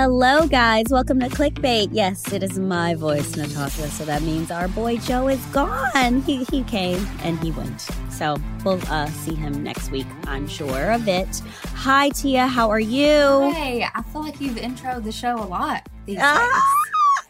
[0.00, 0.86] Hello, guys.
[0.88, 1.90] Welcome to Clickbait.
[1.92, 3.86] Yes, it is my voice, Natasha.
[3.90, 6.22] So that means our boy Joe is gone.
[6.22, 7.82] He, he came and he went.
[8.10, 11.42] So we'll uh, see him next week, I'm sure of it.
[11.74, 12.46] Hi, Tia.
[12.46, 13.50] How are you?
[13.52, 16.48] Hey, I feel like you've introed the show a lot these Ah,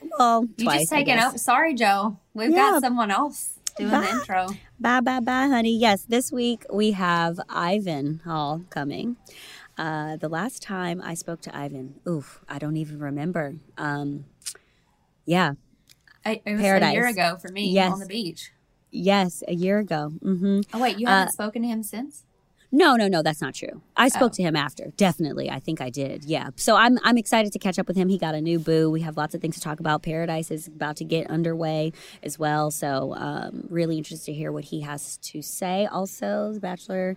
[0.01, 0.11] days.
[0.17, 1.39] well, You twice, just taken over.
[1.39, 2.21] Sorry, Joe.
[2.35, 2.71] We've Yeah.
[2.71, 4.03] got someone else doing Bye.
[4.03, 4.47] the intro.
[4.79, 5.77] Bye, bye, bye, honey.
[5.77, 9.17] Yes, this week we have Ivan Hall coming.
[9.81, 13.55] Uh, the last time I spoke to Ivan, oof, I don't even remember.
[13.79, 14.27] Um,
[15.25, 15.55] yeah,
[16.25, 16.91] I, it was Paradise.
[16.91, 17.93] a year ago for me Yes.
[17.93, 18.53] on the beach.
[18.91, 20.11] yes, a year ago.
[20.23, 22.25] hmm Oh wait, you Uh, haven't spoken to him since?
[22.73, 23.81] No, no, no, that's not true.
[23.97, 24.37] I spoke Oh.
[24.37, 24.93] to him after.
[24.97, 25.51] Definitely.
[25.51, 26.25] I think I did.
[26.25, 26.51] Yeah.
[26.57, 28.09] So I'm I'm excited to catch up with him.
[28.11, 28.91] He got a new boo.
[28.91, 30.03] We have lots of things to talk about.
[30.03, 32.71] Paradise is about to get underway as well.
[32.71, 35.87] So um really interested to hear what he has to say.
[35.87, 37.17] Also, the Bachelor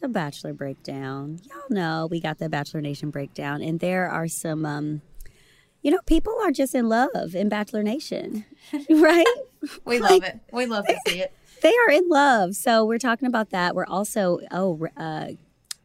[0.00, 1.40] the Bachelor breakdown.
[1.48, 5.02] Y'all know we got the Bachelor Nation breakdown and there are some um
[5.82, 8.44] you know, people are just in love in Bachelor Nation.
[8.90, 9.24] right?
[9.84, 10.40] We like- love it.
[10.52, 11.32] We love to see it.
[11.62, 12.54] they are in love.
[12.54, 13.74] So we're talking about that.
[13.74, 15.28] We're also oh uh,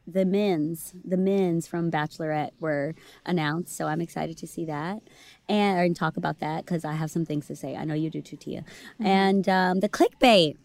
[0.06, 3.76] the men's the men's from Bachelorette were announced.
[3.76, 5.02] So I'm excited to see that
[5.48, 7.76] and, and talk about that because I have some things to say.
[7.76, 8.66] I know you do too, Tia.
[9.00, 10.58] And um, the clickbait.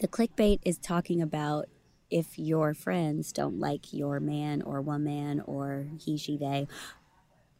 [0.00, 1.66] The clickbait is talking about
[2.10, 6.66] if your friends don't like your man or woman or he she they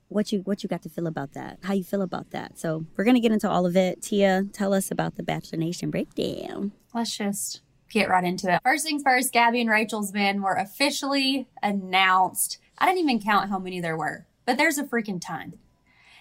[0.09, 2.87] what you what you got to feel about that how you feel about that so
[2.97, 6.73] we're gonna get into all of it tia tell us about the bachelor nation breakdown
[6.95, 8.61] Let's just get right into it.
[8.65, 12.59] First things first, Gabby and Rachel's men were officially announced.
[12.79, 15.59] I didn't even count how many there were, but there's a freaking ton.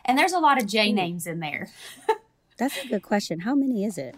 [0.05, 1.69] And there's a lot of J names in there.
[2.57, 4.15] that's a good question how many is it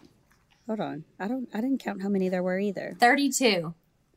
[0.66, 3.74] hold on i don't i didn't count how many there were either 32.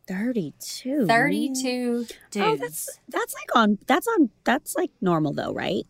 [0.09, 2.37] 32 32 dudes.
[2.37, 5.87] oh that's that's like on that's on that's like normal though right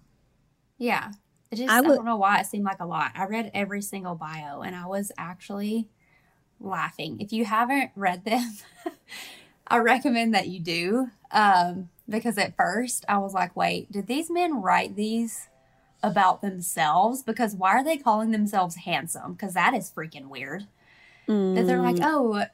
[0.82, 1.12] Yeah.
[1.52, 3.12] It just, I I, don't know why it seemed like a lot.
[3.14, 5.88] I read every single bio and I was actually
[6.58, 7.20] laughing.
[7.20, 8.52] If you haven't read them,
[9.68, 11.10] I recommend that you do.
[11.30, 15.48] Um, because at first I was like, wait, did these men write these
[16.02, 17.22] about themselves?
[17.22, 19.34] Because why are they calling themselves handsome?
[19.34, 20.66] Because that is freaking weird.
[21.26, 22.44] That they're like, Mm, oh,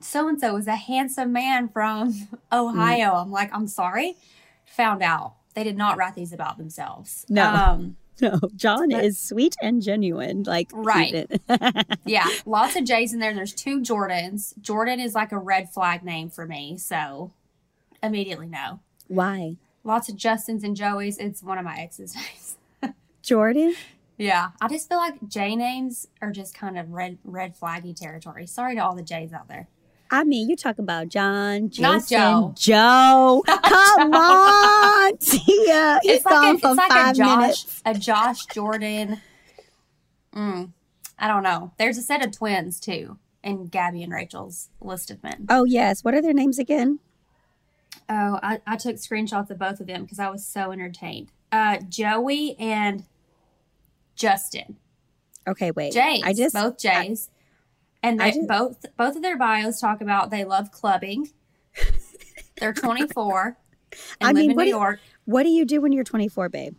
[0.00, 2.14] so and so is a handsome man from
[2.52, 3.12] Ohio.
[3.14, 4.16] I'm like, I'm sorry.
[4.76, 7.24] Found out they did not write these about themselves.
[7.28, 7.44] No.
[7.48, 11.30] Um, no john but- is sweet and genuine like Right.
[12.06, 13.34] yeah, lots of J's in there.
[13.34, 14.58] There's two Jordans.
[14.60, 17.30] Jordan is like a red flag name for me, so
[18.02, 18.80] immediately no.
[19.08, 21.16] why Lots of Justins and Joeys.
[21.20, 22.56] It's one of my ex's names.
[23.22, 23.74] jordan
[24.18, 28.46] Yeah, I just feel like J names are just kind of red red flaggy territory.
[28.46, 29.68] Sorry to all the J's out there.
[30.10, 32.54] I mean, you talk about John, Jason, Not Joe.
[32.56, 33.42] Joe.
[33.64, 35.98] Come on, Tia.
[36.02, 37.82] He's it's like gone a, for it's like five a Josh minutes.
[37.84, 39.20] a Josh Jordan.
[40.34, 40.72] Mm,
[41.18, 41.72] I don't know.
[41.78, 45.46] There's a set of twins too in Gabby and Rachel's list of men.
[45.50, 47.00] Oh yes, what are their names again?
[48.08, 51.32] Oh, I, I took screenshots of both of them because I was so entertained.
[51.50, 53.04] Uh, Joey and
[54.16, 54.76] Justin.
[55.46, 55.92] Okay, wait.
[55.92, 56.22] Jays.
[56.24, 57.30] I just both Jays.
[58.02, 61.28] and I they just- both both of their bios talk about they love clubbing.
[62.58, 63.56] They're 24
[64.20, 65.00] and I live mean, in what New do York.
[65.26, 66.74] What do you do when you're 24, babe?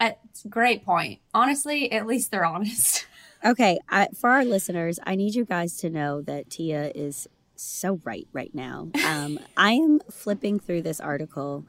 [0.00, 1.20] It's a great point.
[1.32, 3.06] Honestly, at least they're honest.
[3.44, 8.00] Okay, I, for our listeners, I need you guys to know that Tia is so
[8.04, 8.88] right right now.
[9.04, 11.66] Um, I am flipping through this article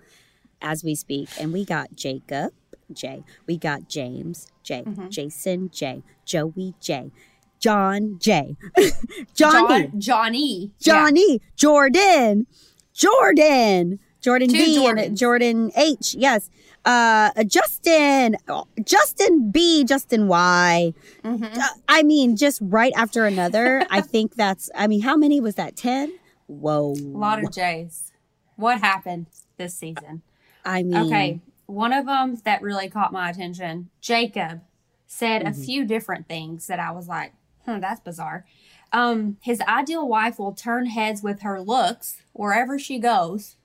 [0.62, 2.54] as we speak, and we got Jacob
[2.92, 5.10] J, we got James J, Mhm.
[5.10, 7.12] Jason J, Joey J,
[7.60, 8.56] John J,
[9.34, 10.72] Johnny, John, Johnny.
[10.80, 12.46] Johnny, Jordan,
[12.94, 16.16] Jordan, Jordan Two B, and Jordan H.
[16.16, 16.50] Yes,
[16.86, 18.36] uh, Justin,
[18.84, 20.94] Justin B, Justin Y.
[21.24, 21.32] Yeah.
[21.32, 21.58] Mhm.
[21.58, 23.86] Uh, I mean, just right after another.
[23.90, 24.70] I think that's.
[24.76, 25.76] I mean, how many was that?
[25.76, 26.14] Ten.
[26.48, 26.92] Whoa.
[26.94, 28.12] A lot of J's.
[28.56, 29.26] What happened
[29.58, 30.22] this season?
[30.64, 34.62] I mean, Okay, one of them that really caught my attention, Jacob,
[35.08, 35.66] said a Mhm.
[35.66, 37.34] few different things that I was like,
[37.66, 38.46] hmm, that's bizarre.
[38.92, 43.56] Um, his ideal wife will turn heads with her looks wherever she goes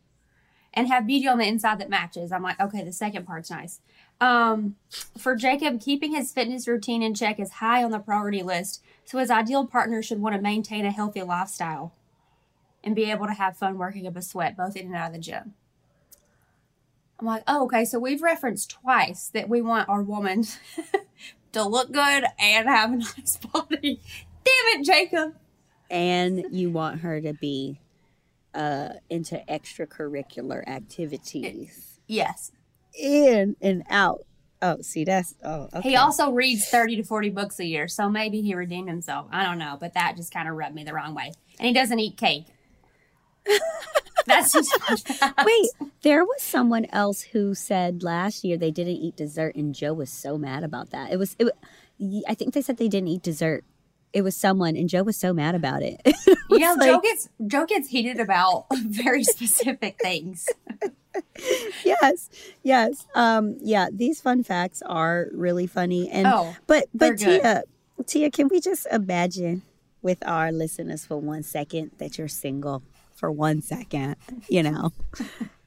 [0.72, 2.30] and have beauty on the inside that matches.
[2.32, 3.80] I'm like, okay, the second part's nice.
[4.20, 4.76] Um,
[5.16, 9.18] for Jacob, keeping his fitness routine in check is high on the priority list, so
[9.18, 11.92] his ideal partner should want to maintain a healthy lifestyle
[12.82, 15.12] and be able to have fun working up a sweat both in and out of
[15.12, 15.54] the gym.
[17.20, 17.84] I'm like, oh, okay.
[17.84, 20.44] So we've referenced twice that we want our woman
[21.52, 24.00] to look good and have a nice body.
[24.44, 25.34] Damn it, Jacob.
[25.90, 27.80] and you want her to be
[28.54, 32.00] uh into extracurricular activities.
[32.06, 32.52] Yes.
[32.98, 34.24] in and out.
[34.62, 35.68] Oh, see, that's oh.
[35.74, 35.90] Okay.
[35.90, 39.26] He also reads 30 to 40 books a year, so maybe he redeemed himself.
[39.30, 41.32] I don't know, but that just kind of rubbed me the wrong way.
[41.58, 42.46] And he doesn't eat cake.
[44.28, 44.72] That's just
[45.44, 45.68] Wait,
[46.02, 50.10] there was someone else who said last year they didn't eat dessert, and Joe was
[50.10, 51.10] so mad about that.
[51.12, 51.48] It was, it,
[52.28, 53.64] I think they said they didn't eat dessert.
[54.12, 56.00] It was someone, and Joe was so mad about it.
[56.50, 60.48] It You know, was Joe gets Joe gets heated about very specific things.
[61.84, 62.30] yes,
[62.62, 63.88] yes, um, yeah.
[63.92, 67.18] These fun facts are really funny, and Oh, but but.
[67.18, 67.64] Tia,
[68.06, 69.62] Tia, can we just imagine
[70.00, 72.82] with our listeners for one second that you're single
[73.18, 74.16] for one second?
[74.48, 74.92] You know,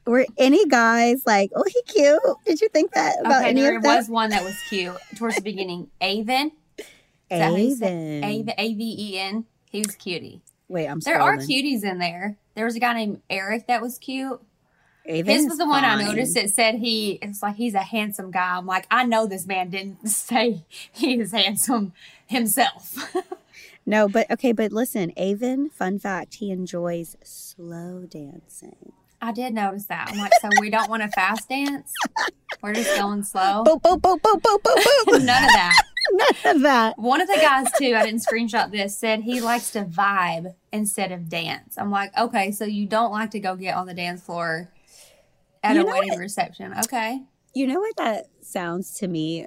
[0.05, 2.19] were any guys like, oh, he cute?
[2.45, 3.95] Did you think that about okay, any there of them?
[3.95, 5.89] was one that was cute towards the beginning.
[6.01, 6.51] Aven.
[6.79, 6.85] Is
[7.29, 8.53] that how you say- Aven.
[8.57, 9.45] A V E N.
[9.69, 10.41] He was cutie.
[10.67, 11.17] Wait, I'm sorry.
[11.17, 12.37] There are cuties in there.
[12.55, 14.41] There was a guy named Eric that was cute.
[15.07, 18.31] Aven His was the one I noticed that said he it's like he's a handsome
[18.31, 18.57] guy.
[18.57, 21.93] I'm like, I know this man didn't say he is handsome
[22.27, 23.13] himself.
[23.85, 25.69] No, but okay, but listen, Aven.
[25.69, 28.93] Fun fact: he enjoys slow dancing.
[29.21, 30.09] I did notice that.
[30.11, 31.93] I'm like, so we don't want to fast dance?
[32.63, 33.63] We're just going slow.
[33.63, 35.07] Boop boop boop boop boop boop boop.
[35.23, 35.81] None of that.
[36.11, 36.97] None of that.
[36.97, 41.11] One of the guys too, I didn't screenshot this, said he likes to vibe instead
[41.11, 41.75] of dance.
[41.77, 44.71] I'm like, okay, so you don't like to go get on the dance floor
[45.63, 46.19] at You a wedding what?
[46.19, 46.73] reception.
[46.85, 47.21] Okay.
[47.53, 49.45] You know what that sounds to me?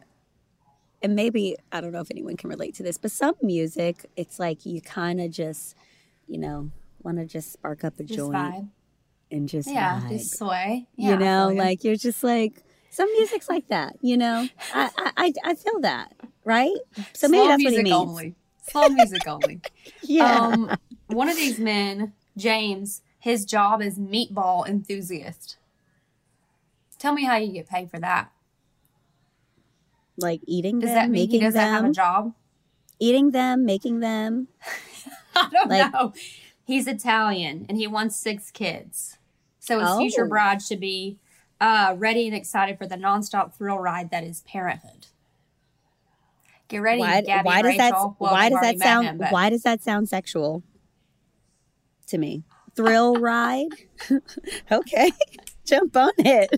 [1.04, 4.38] And maybe, I don't know if anyone can relate to this, but some music, it's
[4.38, 5.76] like you kind of just,
[6.26, 6.70] you know,
[7.02, 8.68] want to just spark up a Just joint vibe.
[9.30, 10.08] and just Yeah, vibe.
[10.08, 10.86] just sway.
[10.96, 14.48] Yeah, you know, like you're just like, some music's like that, you know?
[14.72, 16.72] I, I, I, feel that, right?
[17.12, 18.08] So maybe Slow that's what he music means.
[18.08, 18.34] only.
[18.62, 19.60] Slow music only.
[20.00, 20.38] Yeah.
[20.38, 20.74] Um,
[21.08, 25.58] one of these men, James, his job is meatball enthusiast.
[26.98, 28.30] Tell me how you get paid for that.
[30.16, 32.34] Like eating Does them, that mean he making doesn't have them, a job?
[33.00, 34.48] eating them, making them.
[35.36, 36.12] I don't Like- know.
[36.66, 39.18] He's Italian and he wants six kids.
[39.58, 40.28] So his future Oh.
[40.28, 41.18] bride should be
[41.60, 45.06] uh, ready and excited for the nonstop thrill ride that is parenthood.
[46.68, 48.16] Get ready, Why, Gabby why does that Rachel.
[48.18, 50.62] Well, why does that sound him, why does that sound sexual
[52.06, 52.44] to me?
[52.74, 53.68] Thrill ride?
[54.72, 55.10] okay.
[55.66, 56.50] Jump on it.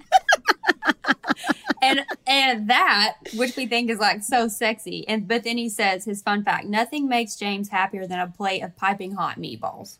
[1.86, 6.04] And and that which we think is like so sexy and but then he says
[6.04, 9.98] his fun fact nothing makes james happier than a plate of piping hot meatballs.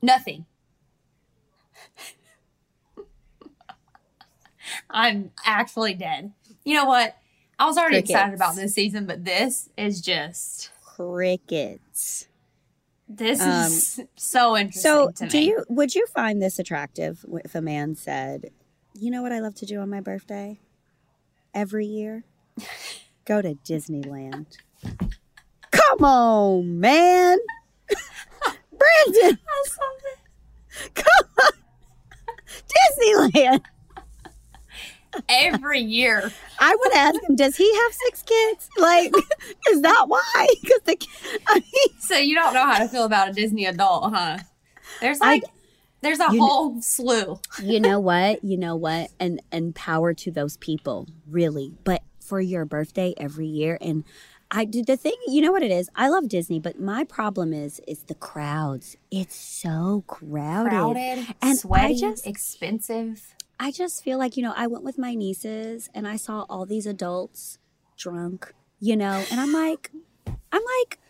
[0.00, 0.46] Nothing.
[4.90, 6.32] I'm actually dead.
[6.64, 7.16] You know what?
[7.58, 12.28] I was already excited about this season but this is just Crickets.
[13.08, 17.60] this is so interesting Um, So, do you would you find this attractive if a
[17.62, 18.50] man said,
[19.00, 20.60] "You know what I love to do on my birthday?
[21.54, 22.24] Every year,
[23.24, 24.56] go to Disneyland."
[25.70, 27.38] Come on, man.
[27.90, 30.94] Brandon, I saw that.
[30.94, 31.52] come on.
[32.68, 33.62] Disneyland.
[35.28, 36.30] every year
[36.60, 38.68] I would ask him, does he have six kids?
[38.78, 39.12] Like,
[39.70, 40.46] is that why?
[40.62, 40.96] Because the,
[41.48, 44.38] I mean, So you don't know how to feel about a Disney adult, huh?
[45.00, 45.44] There's I- like
[46.00, 47.38] there's a You whole slew.
[47.62, 48.44] you know what?
[48.44, 49.10] You know what?
[49.18, 51.72] And and power to those people, really.
[51.84, 54.04] But for your birthday every year, and
[54.50, 55.14] I do the thing.
[55.26, 55.90] You know what it is?
[55.94, 58.96] I love Disney, but my problem is is the crowds.
[59.10, 60.70] It's so crowded.
[60.70, 63.34] Crowded, And I just- expensive.
[63.60, 66.64] I just feel like you know I went with my nieces and I saw all
[66.64, 67.58] these adults
[67.96, 69.90] drunk, you know, and I'm like,
[70.52, 71.00] I'm like,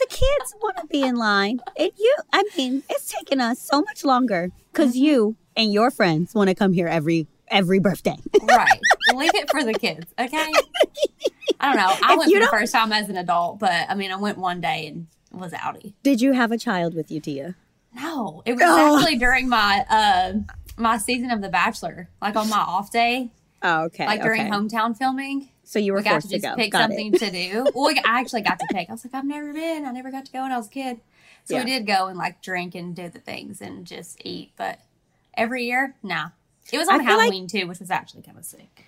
[0.00, 1.60] the kids want to be in line.
[1.76, 6.34] And you, I mean, it's taken us so much longer because you and your friends
[6.34, 8.16] want to come here every every birthday.
[8.42, 8.80] Right.
[9.14, 10.52] Leave it for the kids, okay?
[11.60, 11.94] I don't know.
[12.06, 14.38] I If went for the first time as an adult, but I mean, I went
[14.38, 15.94] one day and was outie.
[16.02, 17.54] Did you have a child with you, Tia?
[17.94, 18.96] No, it was Oh.
[18.98, 20.32] actually during my uh,
[20.76, 23.30] my season of The Bachelor, like on my off day,
[23.62, 24.06] Oh, okay.
[24.06, 24.50] like during okay.
[24.50, 25.50] hometown filming.
[25.70, 26.60] So you were we got forced to to, just go.
[26.60, 27.18] pick Got something it.
[27.20, 27.64] to do.
[27.76, 28.88] Well, we- I actually got to pick.
[28.90, 29.86] I was like, I've never been.
[29.86, 30.98] I never got to go when I was a kid.
[31.44, 31.64] So Yeah.
[31.64, 34.50] we did go and like drink and do the things and just eat.
[34.56, 34.80] But
[35.34, 36.30] every year, nah.
[36.72, 38.84] It was I on like- Halloween too, which was actually kind of sick.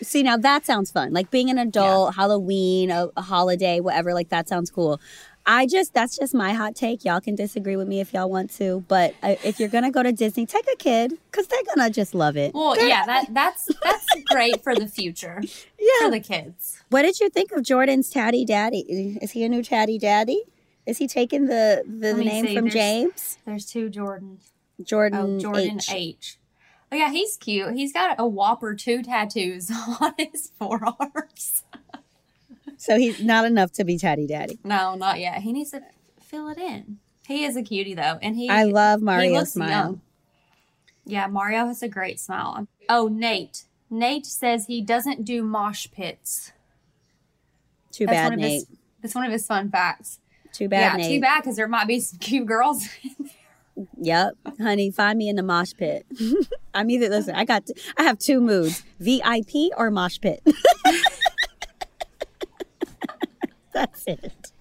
[0.00, 1.12] See, now that sounds fun.
[1.12, 4.14] Like being an adult, Halloween, a, a holiday, whatever.
[4.14, 5.00] Like that sounds cool.
[5.46, 7.04] I just that's just my hot take.
[7.04, 10.02] Y'all can disagree with me if y'all want to, but uh, if you're gonna go
[10.02, 12.54] to Disney, take a kid because they're gonna just love it.
[12.54, 15.42] Well, yeah, that that's that's great for the future
[15.78, 16.06] yeah.
[16.06, 16.82] for the kids.
[16.88, 19.18] What did you think of Jordan's Tatty Daddy?
[19.20, 20.42] Is he a new Tatty Daddy?
[20.86, 23.38] Is he taking the the, name see, from there's- James?
[23.44, 24.50] There's two Jordans.
[24.82, 25.90] Jordan, Oh, Jordan H.
[25.92, 26.38] H.
[26.90, 27.74] Oh yeah, he's cute.
[27.74, 29.70] He's got a whopper two tattoos
[30.00, 31.64] on his forearms.
[32.78, 34.58] So he's not enough to be Chatty Daddy.
[34.64, 35.42] No, not yet.
[35.42, 35.82] He needs to
[36.20, 36.98] fill it in.
[37.26, 39.68] He is a cutie though, and he I love Mario's smile.
[39.68, 40.00] young.
[41.06, 42.66] Yeah, Mario has a great smile.
[42.88, 43.64] Oh, Nate.
[43.90, 46.52] Nate says he doesn't do mosh pits.
[47.92, 48.52] Too That's bad, one Nate.
[48.52, 48.66] his.
[49.02, 50.18] That's one of his fun facts.
[50.52, 51.16] Too bad, yeah, Nate.
[51.16, 52.86] too bad because there might be some cute girls.
[54.00, 56.06] Yep, honey, find me in the mosh pit.
[56.74, 57.34] I'm either listen.
[57.34, 57.68] I got.
[57.96, 60.46] I have two moods: VIP or mosh pit.
[63.74, 64.52] That's it.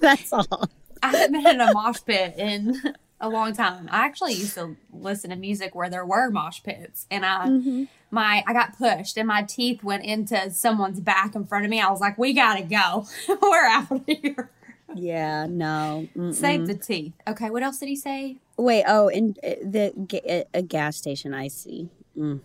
[0.00, 0.68] That's all.
[1.02, 2.80] I haven't been in a mosh pit in
[3.20, 3.88] a long time.
[3.92, 7.84] I actually used to listen to music where there were mosh pits, and I Mm-hmm.
[8.10, 11.80] my I got pushed and my teeth went into someone's back in front of me.
[11.80, 13.06] I was like, "We gotta go.
[13.40, 14.50] We're out of here.
[14.94, 16.08] Yeah, no.
[16.16, 16.34] mm-mm.
[16.34, 18.36] Save the teeth." Okay, what else did he say?
[18.56, 18.84] Wait.
[18.88, 21.34] Oh, and uh, the ga- a gas station.
[21.34, 21.90] I see.
[22.16, 22.40] Mm.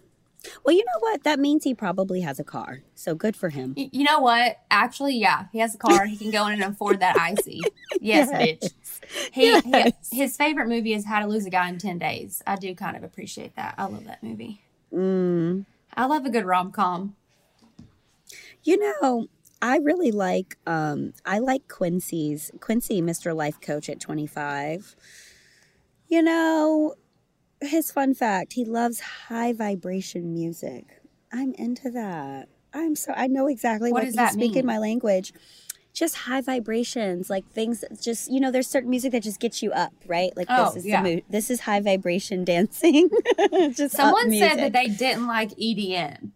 [0.64, 1.24] Well, you know what?
[1.24, 2.82] That means he probably has a car.
[2.96, 3.76] So good for him.
[3.78, 4.58] Y- You know what?
[4.72, 6.06] Actually, yeah, he has a car.
[6.06, 7.62] He can go in and afford that icy.
[8.04, 8.40] Yes, Yes.
[8.42, 8.72] bitch.
[9.32, 10.10] He, Yes.
[10.10, 12.42] he his favorite movie is How to Lose a Guy in Ten Days.
[12.48, 13.76] I do kind of appreciate that.
[13.78, 14.62] I love that movie.
[14.92, 15.66] Mm.
[15.96, 17.16] I love a good rom com.
[18.64, 19.28] You know,
[19.62, 23.36] I really like um I like Quincy's Quincy, Mr.
[23.36, 24.96] Life Coach at 25.
[26.08, 26.96] You know,
[27.62, 31.02] his fun fact, he loves high vibration music.
[31.32, 32.50] I'm into that.
[32.74, 34.66] I'm so I know exactly What what, does he's that speaking mean?
[34.66, 35.34] my language.
[35.94, 39.72] Just high vibrations, like things just you know, there's certain music that just gets you
[39.74, 40.36] up, right?
[40.38, 41.02] Like Oh, this is yeah.
[41.04, 41.24] the mood.
[41.30, 43.10] This is high vibration dancing.
[43.74, 46.32] just Someone said that they didn't like EDM.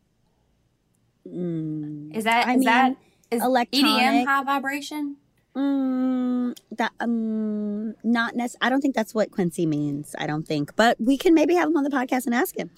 [1.28, 2.16] Mm.
[2.16, 2.98] Is that is I is that mean,
[3.32, 5.18] is EDM high vibration?
[5.56, 10.14] Mm, that um not nec- I don't think that's what Quincy means.
[10.20, 12.70] I don't think, but we can maybe have him on the podcast and ask him.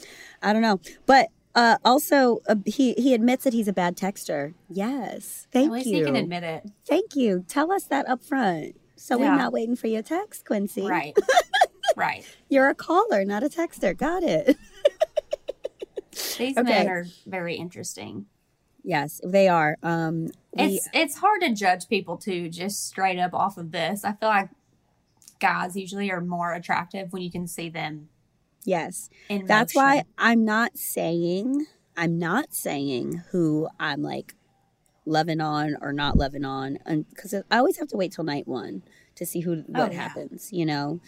[0.44, 4.54] I don't know, but uh, also uh, he he admits that he's a bad texter.
[4.70, 5.98] Yes, thank At least you.
[6.00, 6.70] he can admit it.
[6.86, 7.46] Thank you.
[7.48, 9.32] Tell us that up front, so Yeah.
[9.32, 10.86] we're not waiting for your text, Quincy.
[10.86, 11.18] Right.
[11.96, 12.24] right.
[12.48, 13.98] You're a caller, not a texter.
[13.98, 14.56] Got it.
[16.38, 16.62] These Okay.
[16.62, 18.28] men are very interesting.
[18.88, 19.78] Yes, they are.
[19.84, 24.04] Um, we, It's it's hard to judge people too, just straight up off of this.
[24.04, 24.50] I feel like
[25.40, 28.10] guys usually are more attractive when you can see them
[28.66, 29.08] yes.
[29.46, 34.34] That's why I'm not saying I'm not saying who I'm like
[35.06, 36.80] loving on or not loving on,
[37.10, 38.84] because I always have to wait till night one
[39.16, 40.02] to see who what Oh, yeah.
[40.02, 40.50] happens.
[40.52, 41.00] You know.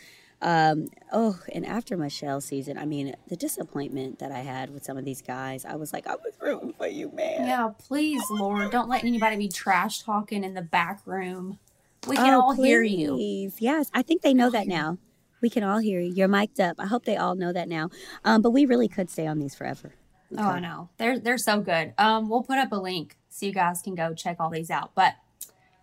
[0.42, 4.98] Um, oh, and after Michelle season, I mean, the disappointment that I had with some
[4.98, 7.46] of these guys, I was like, I was rooting for you, man.
[7.46, 11.60] Yeah, please, Lord, don't let anybody be trash talking in the back room.
[12.08, 13.16] We can Oh, all hear you.
[13.16, 13.56] please.
[13.60, 14.98] Yes, I think they know that now.
[15.42, 16.14] We can all hear you.
[16.14, 16.78] You're mic'd up.
[16.80, 17.90] I hope they all know that now.
[18.24, 19.94] Um, but we really could stay on these forever.
[20.38, 20.90] Oh, I know.
[20.98, 21.94] They're they're so good.
[21.98, 24.92] Um, we'll put up a link so you guys can go check all these out.
[24.96, 25.16] But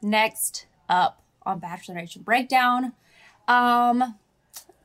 [0.02, 2.92] next up on Bachelor Nation Breakdown,
[3.48, 4.14] um,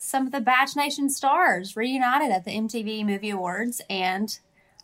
[0.03, 4.39] some of the Batch Nation stars reunited at the MTV Movie Awards and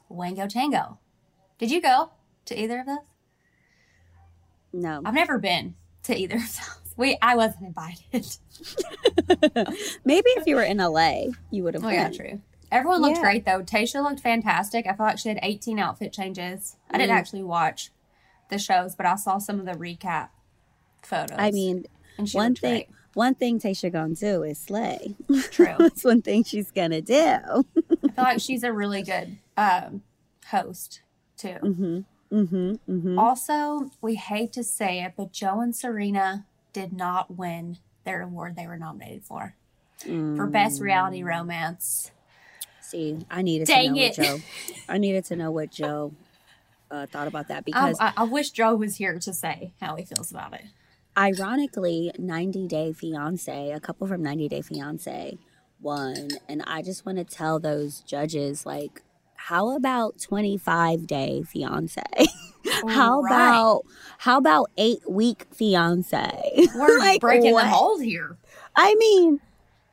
[0.09, 0.99] Wango Tango.
[1.57, 2.11] Did you go
[2.45, 2.97] to either of those?
[4.71, 5.01] No.
[5.03, 6.93] I've never been to either of those.
[6.95, 8.03] We I wasn't invited.
[10.05, 11.83] Maybe if you were in LA, you would have.
[11.83, 12.41] Oh yeah, true.
[12.71, 13.21] Everyone looked Yeah.
[13.23, 13.61] great though.
[13.63, 14.85] Tayshia looked fantastic.
[14.87, 16.75] I feel like she had 18 outfit changes.
[16.91, 17.19] I didn't Mm.
[17.19, 17.91] actually watch
[18.49, 20.29] the shows, but I saw some of the recap
[21.03, 21.37] photos.
[21.39, 21.85] I mean,
[22.17, 22.71] and she one thing.
[22.71, 22.89] great.
[23.17, 25.15] One thing Tayshia gonna do is slay.
[25.49, 25.73] True.
[25.79, 27.15] That's one thing she's gonna do.
[27.15, 30.03] I feel like she's a really good um,
[30.45, 31.01] host
[31.35, 31.57] too.
[31.63, 31.99] Mm-hmm.
[32.31, 32.73] Mm-hmm.
[32.87, 33.17] Mm-hmm.
[33.17, 38.55] Also, we hate to say it, but Joe and Serena did not win their award
[38.55, 39.55] they were nominated for
[39.97, 42.11] for best reality romance.
[42.81, 44.17] See, I needed Dang to know it.
[44.19, 44.39] what Joe.
[44.89, 46.13] I needed to know what Joe
[46.91, 49.95] uh, thought about that I, because, I, I wish Joe was here to say how
[49.95, 50.65] he feels about it.
[51.17, 55.37] Ironically, 90 Day Fiance, a couple from 90 Day Fiance,
[55.81, 59.01] won, and I just want to tell those judges like,
[59.35, 62.01] how about 25 Day Fiance?
[62.89, 63.31] how Right.
[63.31, 63.81] about
[64.19, 66.67] how about eight week fiance?
[66.75, 67.63] We're Like, breaking what?
[67.63, 68.37] the mold here.
[68.75, 69.39] I mean,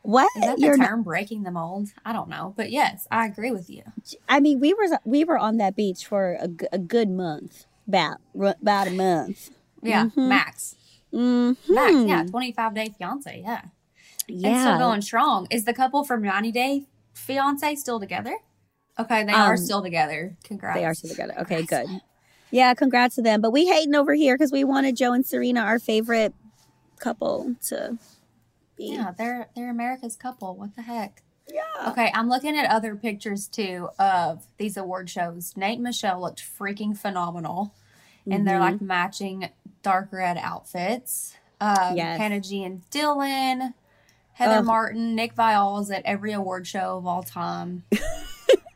[0.03, 0.29] what?
[0.37, 1.89] Is that the You're not- term breaking the mold?
[2.05, 2.53] I don't know.
[2.57, 3.83] But yes, I agree with you.
[4.29, 8.19] I mean, we were we were on that beach for a, a good month, about
[8.37, 9.51] about a month.
[9.83, 10.29] Yeah, Mhm.
[10.29, 10.77] Max.
[11.15, 11.75] Mm-hmm.
[11.75, 13.41] Max, yeah, 25 day fiance.
[13.45, 13.61] Yeah.
[14.29, 14.51] yeah.
[14.53, 15.47] It's still going strong.
[15.51, 18.37] Is the couple from 90 day fiance still together?
[18.99, 20.37] Okay, they are Um, still together.
[20.45, 20.79] Congrats.
[20.79, 21.35] They are still together.
[21.41, 21.87] Okay, good.
[22.51, 23.41] Yeah, congrats to them.
[23.41, 26.33] But we hating over here because we wanted Joe and Serena, our favorite
[27.01, 27.99] couple, to
[28.77, 28.93] be.
[28.93, 30.55] Yeah, they're they're America's couple.
[30.57, 31.23] What the heck?
[31.53, 31.91] Yeah.
[31.91, 35.55] Okay, I'm looking at other pictures too of these award shows.
[35.57, 37.75] Nate and Michelle looked freaking phenomenal
[38.31, 38.61] and their Mhm.
[38.61, 39.49] like matching
[39.85, 41.35] dark red outfits.
[41.61, 42.19] Um, Yes.
[42.19, 43.75] Hannah G and Dylan,
[44.33, 44.65] Heather Ugh.
[44.65, 47.85] Martin, Nick Viall's at every award show of all time.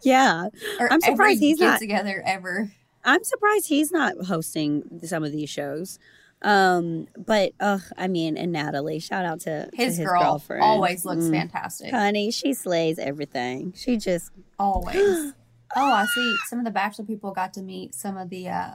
[0.05, 0.47] Yeah.
[0.79, 2.71] Or I'm surprised he's not- together ever.
[3.05, 5.99] I'm surprised he's not hosting some of these shows.
[6.41, 10.62] Um, but uh, I mean, and Natalie, shout out to to His, his, girl girlfriend.
[10.62, 11.33] always looks Mm.
[11.33, 11.91] fantastic.
[11.91, 13.73] Honey, she slays everything.
[13.77, 14.95] She just Always.
[15.77, 16.37] oh, I see.
[16.49, 18.75] Some of the Bachelor people got to meet some of the uh,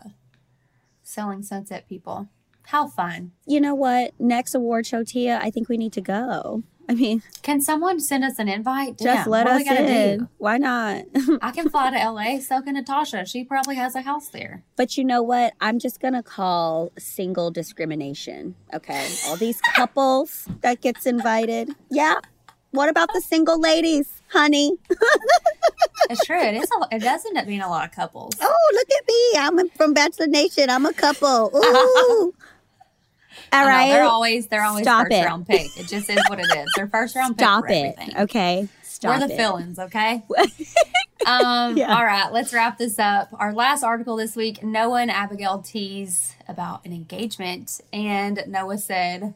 [1.03, 2.29] Selling Sunset people.
[2.67, 3.31] How fun.
[3.45, 4.11] you know what?
[4.19, 6.63] Next award show, Tia, I think we need to go.
[6.87, 8.97] I mean, Can someone send us an invite?
[8.97, 10.19] just let us in.
[10.19, 10.29] do?
[10.37, 11.03] Why not?
[11.41, 13.25] I can fly to LA, so can Natasha.
[13.25, 14.63] She probably has a house there.
[14.75, 15.53] but you know what?
[15.61, 18.55] I'm just gonna call single discrimination.
[18.73, 21.69] Okay, all these couples that gets invited.
[21.89, 22.15] Yeah.
[22.73, 24.77] What about the single ladies, honey?
[26.09, 26.37] It's true.
[26.37, 26.69] It is.
[26.69, 28.33] A, it does end up being a lot of couples.
[28.41, 29.39] Oh, look at me!
[29.63, 30.69] I'm from Bachelor Nation.
[30.69, 31.49] I'm a couple.
[31.55, 32.33] Ooh.
[33.53, 35.23] All I know, they're always they're always Stop first it.
[35.25, 35.77] round pick.
[35.77, 36.67] It just is what it is.
[36.75, 37.73] They're first round pick Stop it.
[37.73, 38.17] everything.
[38.23, 38.67] Okay.
[38.83, 39.37] Stop We're the it.
[39.37, 40.23] villains, okay?
[41.25, 41.95] um, Yeah.
[41.95, 43.29] All right, let's wrap this up.
[43.39, 49.33] Our last article this week Noah and Abigail tease about an engagement, and Noah said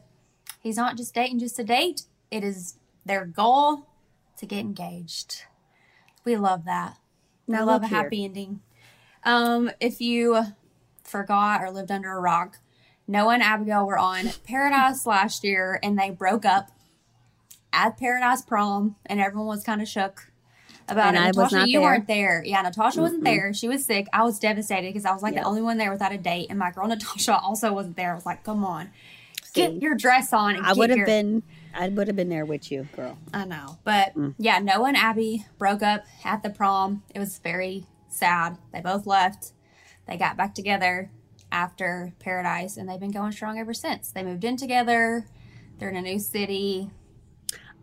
[0.60, 2.74] he's not just dating just to date, it is
[3.08, 3.86] their goal
[4.38, 5.42] to get engaged.
[6.24, 6.98] We love that.
[7.46, 7.98] We Now love a here.
[8.02, 8.60] happy ending.
[9.24, 10.40] Um, if you
[11.02, 12.58] forgot or lived under a rock,
[13.08, 16.70] Noah and Abigail were on Paradise last year and they broke up
[17.72, 20.30] at Paradise prom and everyone was kind of shook
[20.88, 21.20] about And it.
[21.20, 21.88] I was Natasha, not you there.
[21.88, 22.42] weren't there.
[22.44, 23.24] Yeah, Natasha wasn't Mm-mm.
[23.24, 23.52] there.
[23.54, 24.06] She was sick.
[24.12, 25.42] I was devastated because I was like Yeah.
[25.42, 28.12] the only one there without a date and my girl Natasha also wasn't there.
[28.12, 28.90] I was like, come on.
[29.54, 31.42] Get your dress on and I would have your- been.
[31.74, 33.18] I would have been there with you, girl.
[33.32, 33.78] I know.
[33.84, 34.34] But Mm.
[34.38, 37.02] yeah, Noah and Abby broke up at the prom.
[37.14, 38.58] It was very sad.
[38.72, 39.52] They both left.
[40.06, 41.10] They got back together
[41.52, 44.10] after Paradise and they've been going strong ever since.
[44.10, 45.26] They moved in together.
[45.78, 46.90] They're in a new city.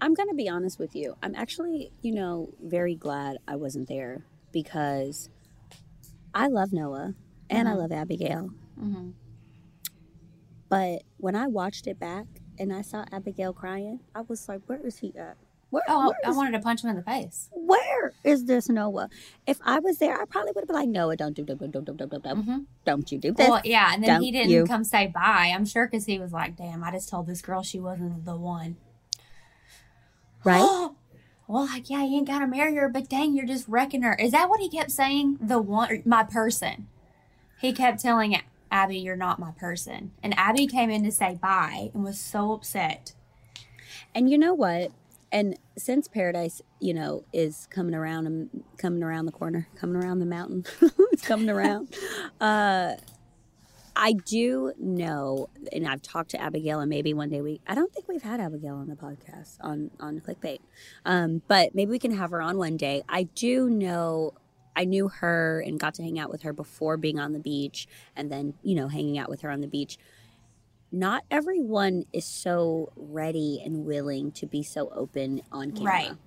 [0.01, 1.15] I'm going to be honest with you.
[1.23, 5.29] I'm actually, you know, very glad I wasn't there because
[6.33, 7.13] I love Noah
[7.49, 7.77] and I Mhm.
[7.77, 8.49] love Abigail.
[8.77, 9.11] hmm
[10.69, 12.25] But when I watched it back
[12.59, 15.37] and I saw Abigail crying, I was like, where is he at?
[15.71, 17.49] Where, Oh, where, I wanted to punch him in the face.
[17.51, 19.09] where is this Noah?
[19.47, 21.71] If I was there, I probably would have been like, Noah, don't do, don't, don't,
[21.71, 23.49] don't, don't, don't, don't, hmm don't you do this.
[23.49, 24.65] Well, yeah, and then Don't he didn't you.
[24.65, 25.51] come say bye.
[25.53, 28.35] I'm sure because he was like, "Damn, I just told this girl she wasn't the
[28.35, 28.77] one."
[30.43, 30.61] right?
[31.47, 34.13] well, like, yeah, you ain't gotta marry her, but dang, you're just wrecking her.
[34.15, 35.39] Is that what he kept saying?
[35.41, 36.87] The one, my person.
[37.59, 38.33] He kept telling
[38.75, 42.51] Abby, "You're not my person," and Abby came in to say bye and was so
[42.51, 43.13] upset.
[44.13, 44.91] And you know what?
[45.31, 50.19] And since Paradise, you know, is coming around and coming around the corner, coming around
[50.19, 50.65] the mountain,
[51.11, 51.95] it's coming around.
[52.41, 52.95] Uh,
[53.95, 57.61] I do know, and I've talked to Abigail, and maybe one day we.
[57.65, 60.59] I don't think we've had Abigail on the podcast on on Clickbait,
[61.05, 63.03] um, but maybe we can have her on one day.
[63.07, 64.33] I do know.
[64.75, 67.87] I knew her and got to hang out with her before being on the beach,
[68.15, 69.97] and then you know hanging out with her on the beach
[70.91, 75.91] not everyone is so ready and willing to be so open on camera.
[75.91, 76.19] Right.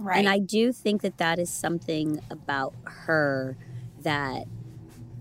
[0.00, 0.18] Right.
[0.18, 2.74] And I do think that that is something about
[3.06, 3.58] her
[3.98, 4.46] that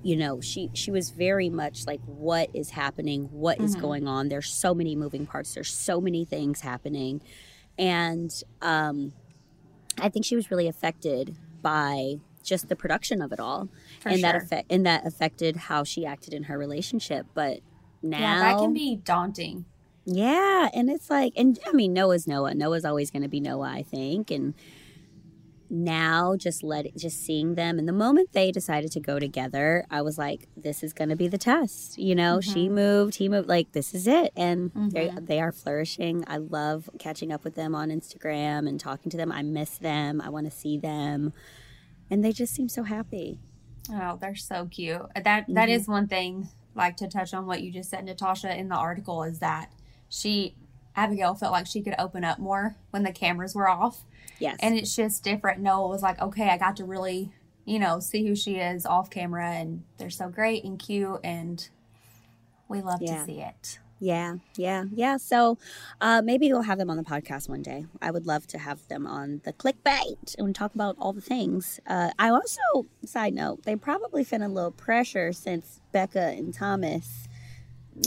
[0.04, 3.24] you know, she she was very much like what is happening?
[3.32, 3.80] What is Mhm.
[3.82, 4.30] going on?
[4.30, 5.54] There's so many moving parts.
[5.54, 7.22] There's so many things happening.
[7.78, 9.14] And um
[10.00, 13.70] I think she was really affected by just the production of it all
[14.02, 14.42] For and that sure.
[14.42, 17.26] affect and that affected how she acted in her relationship.
[17.34, 17.60] But
[18.02, 19.66] now yeah, that can be daunting.
[20.06, 22.54] yeah, and it's like, and I mean, Noah's Noah.
[22.54, 24.30] Noah's always going to be Noah, I think.
[24.32, 24.54] And
[25.70, 29.86] now, just let it, just seeing them, and the moment they decided to go together,
[29.90, 31.98] I was like, this is going to be the test.
[31.98, 33.50] You know, she moved, he moved.
[33.50, 35.26] Like this is it, and they Mhm.
[35.26, 36.26] they are flourishing.
[36.28, 39.32] I love catching up with them on Instagram and talking to them.
[39.32, 40.22] I miss them.
[40.22, 41.34] I want to see them,
[42.14, 43.40] and they just seem so happy.
[43.92, 45.02] Oh, they're so cute.
[45.16, 45.72] That that Mhm.
[45.76, 46.48] is one thing.
[46.76, 49.72] Like to touch on what you just said, Natasha, in the article is that
[50.10, 50.56] she
[50.96, 54.06] Abigail felt like she could open up more when the cameras were off,
[54.38, 55.60] Yes, and it's just different.
[55.60, 57.34] Noah was like, okay, I got to really,
[57.66, 61.68] you know, see who she is off camera, and they're so great and cute, and
[62.70, 63.18] we love Yeah.
[63.18, 63.80] to see it.
[64.04, 65.16] Yeah, yeah, yeah.
[65.16, 65.58] So
[66.02, 67.86] uh, maybe we'll have them on the podcast one day.
[68.02, 71.80] I would love to have them on the clickbait and talk about all the things.
[71.88, 72.60] Uh, I also,
[73.06, 77.30] side note, they probably feel a little pressure since Becca and Thomas,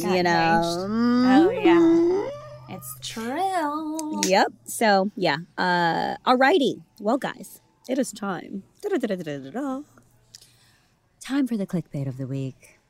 [0.02, 0.84] Got you know.
[0.84, 1.64] engaged.
[1.66, 2.30] Oh,
[2.68, 2.74] yeah.
[2.76, 4.20] It's true.
[4.24, 4.52] Yep.
[4.66, 5.36] So yeah.
[5.56, 6.82] Uh alrighty.
[7.00, 8.64] Well guys, it is time.
[8.82, 9.82] Da-da-da-da-da-da.
[11.20, 12.80] Time for the clickbait of the week.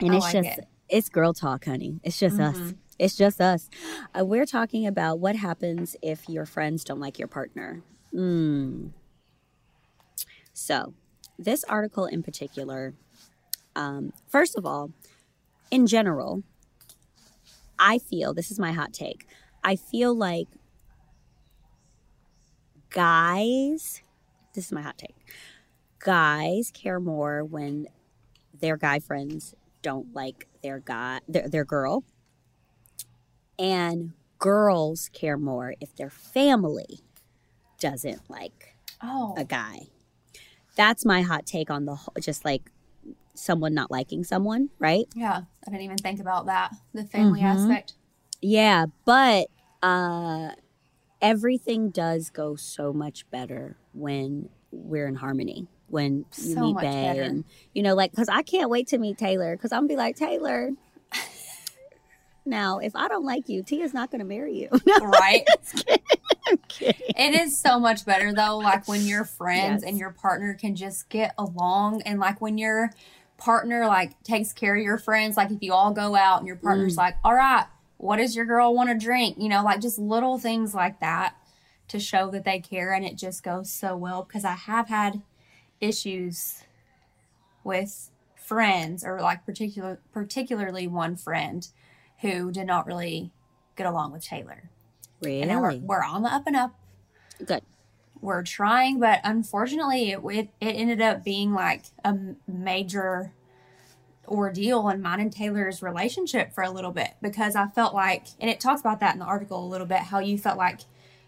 [0.00, 0.68] And I it's like just it.
[0.90, 0.96] Mm-hmm.
[0.96, 2.00] it's girl talk, honey.
[2.02, 2.74] It's just us.
[2.98, 3.70] It's just us.
[4.18, 7.82] Uh, we're talking about what happens if your friends don't like your partner.
[8.14, 8.90] Mm.
[10.52, 10.92] So,
[11.38, 12.92] this article in particular,
[13.74, 14.90] um, first of all,
[15.70, 16.42] in general,
[17.78, 19.26] I feel this is my hot take.
[19.64, 20.48] I feel like
[22.90, 24.02] guys,
[24.54, 25.16] this is my hot take.
[26.00, 27.86] Guys care more when
[28.52, 32.04] their guy friends don't like their guy their, their girl.
[33.58, 37.00] And girls care more if their family
[37.78, 39.88] doesn't like Oh, a guy.
[40.76, 42.70] That's my hot take on the whole, just like
[43.34, 45.06] someone not liking someone, right?
[45.14, 45.42] yeah.
[45.66, 46.74] I didn't even think about that.
[46.94, 47.44] The family Mhm.
[47.44, 47.94] aspect.
[48.40, 49.48] Yeah, but
[49.82, 50.50] uh
[51.22, 55.68] everything does go so much better when we're in harmony.
[55.90, 57.22] When you So meet Bay better.
[57.22, 59.56] and you know, like, cause I can't wait to meet Taylor.
[59.56, 60.70] Cause I'm gonna be like Taylor.
[62.46, 64.68] now, if I don't like you, Tia's not gonna marry you.
[65.02, 65.44] right?
[66.48, 67.00] I'm kidding.
[67.16, 69.88] It is so much better though, like when your friends Yes.
[69.90, 72.90] and your partner can just get along, and like when your
[73.36, 75.36] partner like takes care of your friends.
[75.36, 76.98] Like if you all go out and your partner's Mm.
[76.98, 77.66] like, "All right,
[77.98, 81.34] what does your girl want to drink?" You know, like just little things like that
[81.88, 84.22] to show that they care, and it just goes so well.
[84.24, 85.22] Because I have had
[85.80, 86.64] issues
[87.64, 91.68] with friends, or like particular particularly one friend
[92.20, 93.32] who did not really
[93.76, 94.70] get along with Taylor.
[95.24, 95.80] And we're, Really?
[95.80, 96.74] we're on the up and up.
[97.44, 97.62] Good.
[98.20, 102.14] We're trying, but unfortunately, it, it, it ended up being like a
[102.46, 103.32] major
[104.28, 108.50] ordeal in mine and Taylor's relationship for a little bit because I felt like, and
[108.50, 110.80] it talks about that in the article a little bit, how you felt like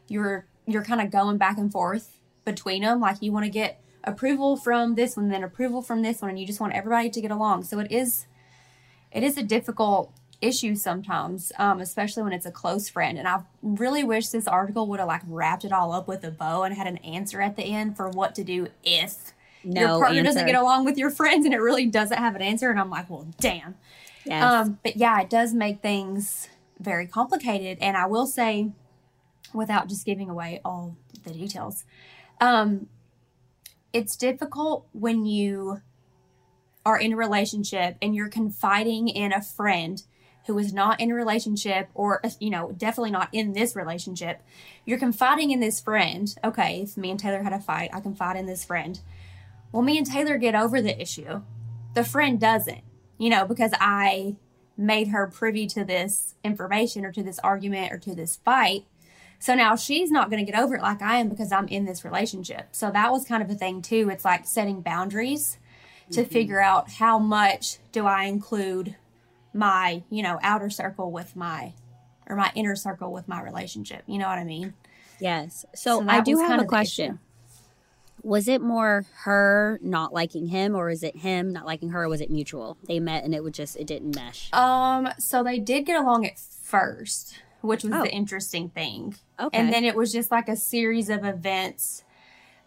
[0.09, 3.81] you're you're kind of going back and forth between them, like you want to get
[4.05, 7.21] approval from this one, then approval from this one, and you just want everybody to
[7.21, 7.65] get along.
[7.65, 8.27] So it is
[9.11, 13.19] it is a difficult issue sometimes, um, especially when it's a close friend.
[13.19, 16.31] And I really wish this article would have like wrapped it all up with a
[16.31, 19.33] bow and had an answer at the end for what to do if
[19.65, 22.43] No your partner doesn't get along with your friends, and it really doesn't have an
[22.43, 22.71] answer.
[22.71, 23.77] And I'm like, well, damn.
[24.25, 24.43] Yes.
[24.43, 27.79] Um, but yeah, it does make things very complicated.
[27.81, 28.71] And I will say,
[29.55, 31.85] without just giving away all the details,
[32.41, 32.89] um,
[33.93, 35.81] it's difficult when you
[36.85, 40.03] are in a relationship and you're confiding in a friend
[40.47, 44.43] who is not in a relationship or you know definitely not in this relationship.
[44.85, 46.35] You're confiding in this friend.
[46.43, 49.01] Okay if me and taylor had a fight i confide in this friend.
[49.71, 51.43] Well me and taylor get over the issue.
[51.95, 52.83] The friend doesn't
[53.19, 54.37] you know because i
[54.77, 58.85] made her privy to this information or to this argument or to this fight
[59.43, 61.85] so now she's not going to get over it like I am because I'm in
[61.85, 62.69] this relationship.
[62.71, 64.09] So that was kind of a thing too.
[64.09, 65.59] It's like setting boundaries
[66.13, 68.95] to figure out how much do I include
[69.53, 71.73] my, you know, outer circle with my
[72.29, 74.05] or my inner circle with my relationship.
[74.07, 74.75] You know what I mean?
[75.19, 75.67] yes.
[75.75, 77.19] So, So I do have a question.
[78.23, 82.09] Was it more her not liking him, or is it him not liking her, or
[82.09, 82.79] was it mutual?
[82.87, 84.53] They met and it would just it didn't mesh.
[84.53, 88.03] Um, so they did get along at first, which was Oh.
[88.03, 89.15] the interesting thing.
[89.41, 89.57] Okay.
[89.59, 92.05] And then it was just like a series of events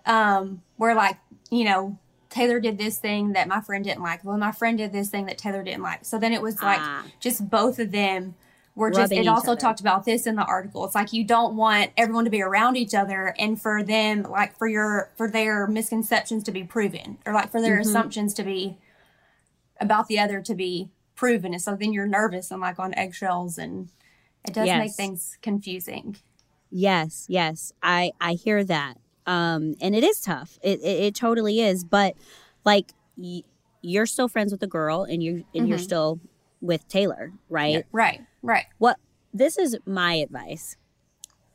[0.05, 1.17] um, where, like,
[1.51, 1.97] you know,
[2.29, 4.23] Taylor did this thing that my friend didn't like.
[4.23, 6.03] Well, my friend did this thing that Taylor didn't like.
[6.05, 7.05] So then it was like Ah.
[7.19, 8.35] just both of them
[8.75, 9.61] were just, it also other.
[9.61, 10.83] talked about this in the article.
[10.83, 14.57] It's like you don't want everyone to be around each other and for them, like,
[14.57, 17.89] for your, for their misconceptions to be proven or like for their Mm-hmm.
[17.89, 18.77] assumptions to be
[19.79, 21.53] about the other to be proven.
[21.53, 23.87] And so then you're nervous and like on eggshells and
[24.47, 26.17] it does make things confusing.
[26.71, 30.57] Yes, yes, I I hear that, um, and it is tough.
[30.61, 31.83] It it, it totally is.
[31.83, 32.15] But
[32.65, 33.43] like, y-
[33.81, 35.81] you're still friends with the girl, and you and you're Mhm.
[35.83, 36.19] still
[36.61, 37.85] with Taylor, right?
[37.91, 38.65] Right, right.
[38.77, 38.97] What
[39.33, 40.75] this is my advice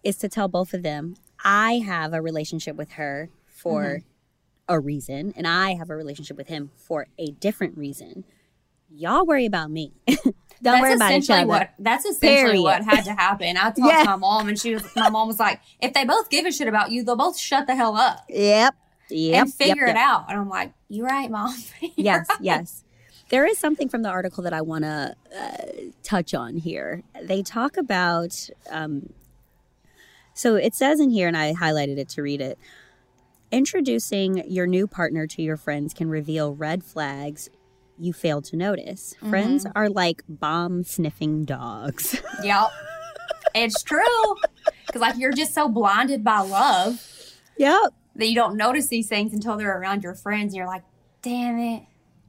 [0.02, 1.16] is to tell both of them.
[1.44, 4.74] I have a relationship with her for Mm-hmm.
[4.74, 8.24] a reason, and I have a relationship with him for a different reason.
[8.90, 9.92] Y'all worry about me.
[10.62, 11.46] Don't that's worry about each other.
[11.46, 12.62] what that's essentially Period.
[12.62, 13.56] what had to happen.
[13.56, 14.00] I talked Yeah.
[14.00, 16.52] to my mom and she was my mom was like, if they both give a
[16.52, 18.74] shit about you, they'll both shut the hell up Yep.
[19.08, 19.42] Yep.
[19.42, 20.06] and figure yep, it yep.
[20.08, 20.26] out.
[20.28, 21.54] And I'm like, you're right, mom.
[21.80, 22.84] You're yes, right." yes.
[23.30, 25.56] There is something from the article that I want to uh,
[26.02, 27.04] touch on here.
[27.22, 29.10] They talk about, um,
[30.34, 32.58] so it says in here, and I highlighted it to read it.
[33.52, 37.48] Introducing your new partner to your friends can reveal red flags
[38.00, 39.14] you fail to notice.
[39.28, 39.78] Friends mm-hmm.
[39.78, 42.20] are like bomb sniffing dogs.
[42.42, 42.70] Yep.
[43.54, 44.36] It's true.
[44.86, 47.04] Because, like, you're just so blinded by love
[47.58, 47.92] Yep.
[48.16, 50.52] that you don't notice these things until they're around your friends.
[50.52, 50.84] And you're like,
[51.22, 51.82] damn it.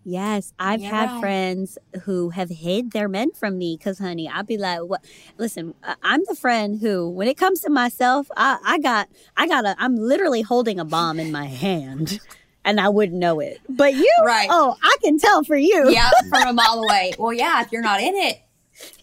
[0.04, 4.48] Yes, I've You're had friends who have hid their men from me because, honey, I'd
[4.48, 5.06] be like, "What?
[5.38, 9.66] Listen, I'm the friend who, when it comes to myself, I, I got, I got
[9.66, 12.20] a, I'm literally holding a bomb in my hand,
[12.64, 13.60] and I wouldn't know it.
[13.70, 14.48] But you, Right.
[14.50, 15.90] Oh, I can tell for you.
[15.90, 17.14] Yeah, from a mile away.
[17.18, 18.42] Well, yeah, if you're not in it,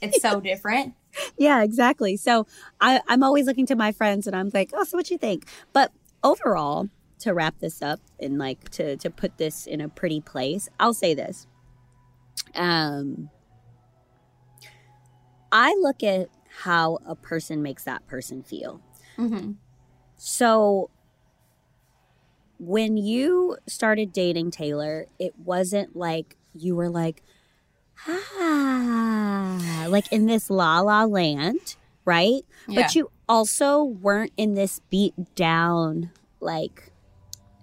[0.00, 0.94] it's so different.
[1.36, 2.16] Yeah, exactly.
[2.16, 2.46] So
[2.80, 5.46] I, I'm always looking to my friends, and I'm like, oh, so what you think?
[5.72, 5.92] But
[6.22, 6.88] overall,
[7.20, 10.94] to wrap this up and like to to put this in a pretty place, I'll
[10.94, 11.46] say this.
[12.54, 13.30] Um,
[15.50, 16.28] I look at
[16.62, 18.80] how a person makes that person feel.
[19.16, 19.52] Mm-hmm.
[20.16, 20.90] So
[22.58, 27.22] when you started dating Taylor, it wasn't like you were like,
[28.06, 32.42] ah, like in this la la land, right?
[32.66, 32.82] Yeah.
[32.82, 36.92] But you also weren't in this beat down like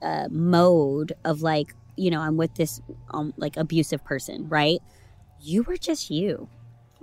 [0.01, 2.81] uh, mode of like, you know, I'm with this
[3.11, 4.79] um, like abusive person, right?
[5.41, 6.49] You were just you.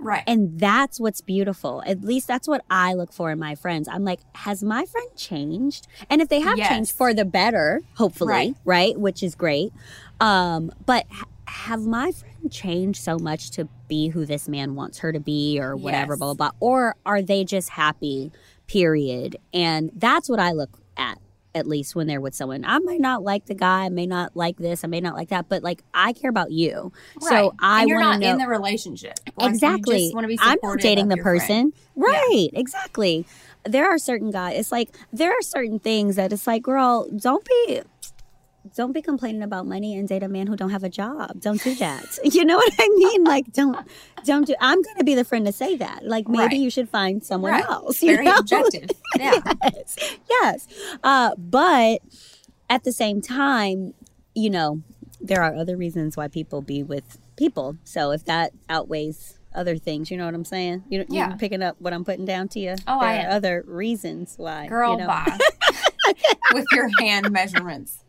[0.03, 0.23] Right.
[0.27, 1.83] And that's what's beautiful.
[1.85, 3.87] At least that's what I look for in my friends.
[3.87, 5.87] I'm like, has my friend changed?
[6.09, 6.69] And if they have Yes.
[6.69, 8.55] changed for the better, hopefully, Right.
[8.65, 8.99] right?
[8.99, 9.71] Which is great.
[10.19, 14.99] Um, but ha- have my friend changed so much to be who this man wants
[14.99, 16.19] her to be or whatever, Yes.
[16.19, 16.57] blah, blah, blah?
[16.59, 18.31] Or are they just happy,
[18.67, 19.37] period?
[19.53, 21.19] And that's what I look at.
[21.55, 24.35] At least when they're with someone, I may not like the guy, I may not
[24.35, 26.91] like this, I may not like that, but like I care about you.
[27.21, 27.29] right.
[27.29, 29.19] So I you're want not to know in the relationship.
[29.37, 29.99] Like, exactly.
[30.05, 31.39] just want to be I'm not dating the your friend.
[31.39, 31.73] person.
[31.95, 32.49] Right.
[32.53, 33.25] Exactly.
[33.65, 34.59] There are certain guys.
[34.59, 37.81] It's like there are certain things that it's like, girl, don't be
[38.75, 41.39] don't be complaining about money and date a man who don't have a job.
[41.39, 42.17] Don't do that.
[42.23, 43.23] You know what I mean?
[43.23, 43.77] Like don't
[44.25, 46.05] don't do I'm gonna be the friend to say that.
[46.05, 46.57] Like maybe Right.
[46.57, 47.65] you should find someone Right.
[47.65, 47.99] else.
[47.99, 48.35] Very know?
[48.37, 48.89] objective.
[49.19, 49.39] Yeah.
[49.63, 49.97] yes.
[50.29, 50.67] Yes.
[51.03, 52.01] Uh, but
[52.69, 53.93] at the same time,
[54.33, 54.81] you know,
[55.21, 57.77] there are other reasons why people be with people.
[57.83, 60.83] So if that outweighs other things, you know what I'm saying?
[60.89, 61.31] You Yeah.
[61.31, 62.71] you picking up what I'm putting down to you?
[62.87, 63.31] Oh, there I are am.
[63.33, 64.65] other reasons why.
[64.67, 65.23] Girl, you know?
[66.53, 67.99] With your hand measurements.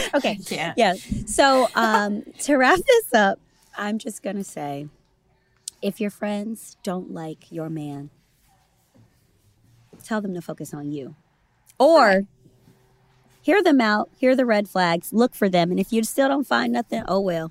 [0.14, 0.38] Okay.
[0.48, 0.74] Yeah.
[0.76, 0.94] Yeah.
[1.26, 3.38] So um, to wrap this up,
[3.76, 4.88] I'm just gonna say,
[5.80, 8.10] if your friends don't like your man,
[10.04, 11.14] tell them to focus on you,
[11.78, 12.26] or
[13.42, 16.46] hear them out, hear the red flags, look for them, and if you still don't
[16.46, 17.50] find nothing, oh well.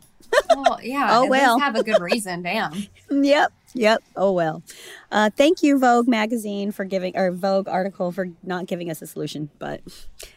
[0.55, 1.09] Well, yeah.
[1.11, 1.59] Oh, well.
[1.59, 2.41] have a good reason.
[2.43, 2.73] Damn.
[3.09, 3.51] Yep.
[3.73, 4.03] Yep.
[4.15, 4.63] Oh well.
[5.11, 9.07] Uh, thank you, Vogue magazine, for giving or Vogue article for not giving us a
[9.07, 9.81] solution, but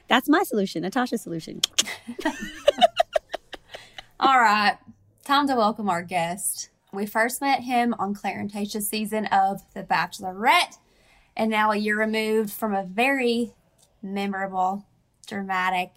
[0.08, 1.60] that's my solution, Natasha's solution.
[4.20, 4.76] All right.
[5.24, 6.70] Time to welcome our guest.
[6.92, 10.78] We first met him on Clare Tayshia's season of The Bachelorette,
[11.36, 13.52] and now a year removed from a very
[14.02, 14.84] memorable,
[15.26, 15.90] dramatic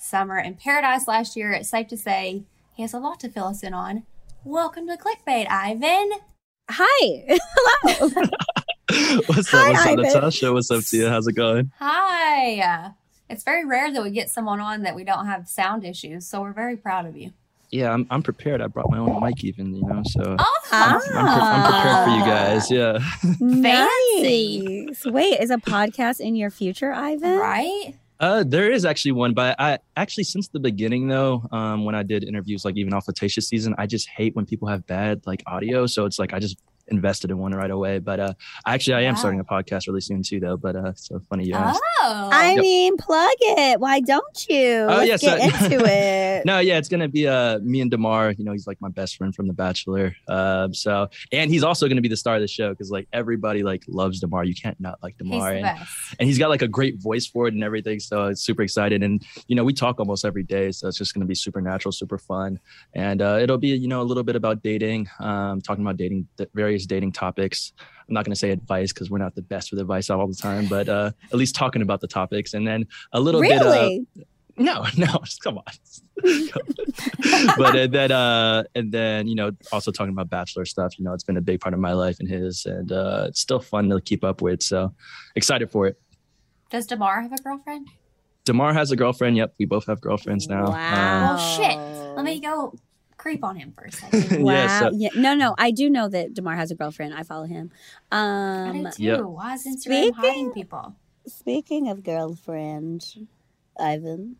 [0.00, 2.44] summer in paradise last year, it's safe to say
[2.80, 4.04] he has a lot to fill us in on.
[4.42, 6.12] Welcome to Clickbait, Ivan.
[6.70, 7.36] Hi.
[7.84, 8.08] Hello.
[9.26, 9.74] what's Hi, up?
[9.74, 9.96] What's up, Ivan.
[10.02, 10.50] Natasha?
[10.54, 11.06] What's up to you?
[11.06, 11.70] How's it going?
[11.78, 12.92] Hi.
[13.28, 16.40] It's very rare that we get someone on that we don't have sound issues, so
[16.40, 17.34] we're very proud of you.
[17.70, 18.62] Yeah, I'm, I'm prepared.
[18.62, 20.94] I brought my own mic, even you know, so Oh, Ah.
[20.94, 22.70] I'm, pre- I'm prepared for you guys.
[22.70, 22.98] Yeah.
[23.62, 24.86] Fancy.
[24.86, 25.04] Nice.
[25.04, 27.36] Wait, is a podcast in your future, Ivan?
[27.36, 27.92] right?
[28.20, 32.02] Uh, there is actually one, but I actually since the beginning though, um, when I
[32.02, 35.42] did interviews like even off Tayshia season, I just hate when people have bad like
[35.46, 35.86] audio.
[35.86, 36.58] So it's like I just
[36.90, 37.98] invested in one right away.
[37.98, 38.34] But uh,
[38.66, 39.18] actually, I am Wow.
[39.20, 40.56] starting a podcast really soon too, though.
[40.56, 41.80] But uh, so funny you asked.
[42.02, 42.28] Oh.
[42.32, 42.60] I Yep.
[42.62, 43.80] mean, plug it.
[43.80, 44.86] Why don't you?
[44.88, 46.44] Oh, Let's yes, get uh, into it.
[46.46, 48.32] No, yeah, it's gonna be uh me and Demar.
[48.32, 50.14] You know, he's like my best friend from The Bachelor.
[50.28, 53.62] Um, so and he's also gonna be the star of the show because like everybody
[53.62, 54.44] like loves Demar.
[54.44, 56.14] You can't not like He's Demar, the and, best.
[56.18, 58.00] and he's got like a great voice for it and everything.
[58.00, 59.02] So it's super excited.
[59.02, 61.92] And you know, we talk almost every day, so it's just gonna be super natural,
[61.92, 62.58] super fun,
[62.94, 66.26] and uh, it'll be you know a little bit about dating, um, talking about dating,
[66.38, 67.72] th- various dating topics.
[68.08, 70.34] I'm not going to say advice because we're not the best with advice all the
[70.34, 73.60] time, but uh, at least talking about the topics, and then a little bit.
[73.62, 74.06] Uh, really?
[74.56, 75.64] no, no, just come on.
[77.56, 81.14] but and then uh and then you know also talking about bachelor stuff you know
[81.14, 83.88] it's been a big part of my life and his and uh it's still fun
[83.88, 84.92] to keep up with so
[85.34, 85.98] excited for it
[86.70, 87.88] Does Demar have a girlfriend?
[88.44, 91.20] demar has a girlfriend yep we both have girlfriends now Um, Wow.
[91.22, 91.78] Well, shit.
[92.16, 92.74] Let me go
[93.20, 94.42] creep on him for a second.
[94.42, 94.52] Wow.
[94.54, 95.10] Yeah, so- yeah.
[95.14, 95.54] No, no.
[95.58, 97.14] I do know that Demar has a girlfriend.
[97.14, 97.70] I follow him.
[98.10, 99.02] I do Um, too.
[99.04, 99.20] Yep.
[99.24, 100.96] Why is Instagram Speaking- hiding people?
[101.26, 103.04] speaking of girlfriend,
[103.78, 104.36] Ivan,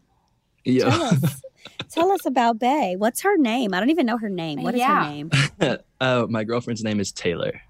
[0.65, 1.43] tell yeah us,
[1.91, 2.97] tell us about Bay.
[2.97, 3.75] What's her name?
[3.75, 4.63] I don't even know her name.
[4.63, 5.05] What is Yeah.
[5.05, 5.31] her name?
[6.01, 7.61] uh my girlfriend's name is Tailour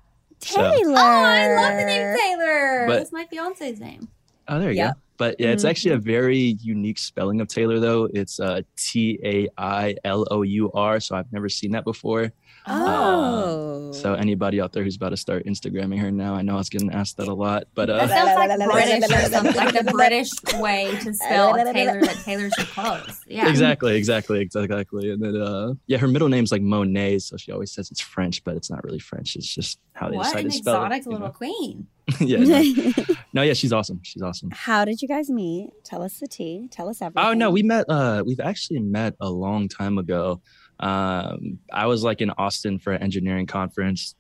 [0.41, 0.97] So- Tailour.
[0.97, 2.85] Oh, I love the name Taylor.
[2.87, 4.09] But- That's my fiance's name.
[4.49, 4.95] Oh, there you Yep.
[4.95, 5.01] go.
[5.21, 8.09] But yeah, it's actually a very unique spelling of Taylor, though.
[8.15, 10.99] It's uh, T A I L O U R.
[10.99, 12.33] So I've never seen that before.
[12.67, 13.93] Oh.
[13.93, 16.69] So anybody out there who's about to start Instagramming her now, I know I was
[16.69, 19.91] getting asked that a lot, but That uh, sounds like British or something, like the
[19.93, 23.21] British way to spell Taylor, like Taylor's your clothes.
[23.27, 23.49] Yeah.
[23.49, 25.11] exactly, exactly, exactly.
[25.11, 28.43] And then uh, yeah, her middle name's like Monet, so she always says it's French,
[28.45, 29.37] but it's not really French.
[29.37, 31.05] It's just how they What decided an to spell exotic it.
[31.07, 31.33] you little know?
[31.33, 31.87] queen.
[32.21, 33.05] yeah, no.
[33.35, 34.01] no, yeah, she's awesome.
[34.03, 34.51] She's awesome.
[34.53, 35.71] How did you guys meet?
[35.85, 36.69] Tell us the tea.
[36.71, 37.29] Tell us everything.
[37.29, 37.85] Oh no, we met.
[37.89, 40.41] Uh, we've actually met a long time ago.
[40.81, 44.15] Um, I was like in Austin for an engineering conference.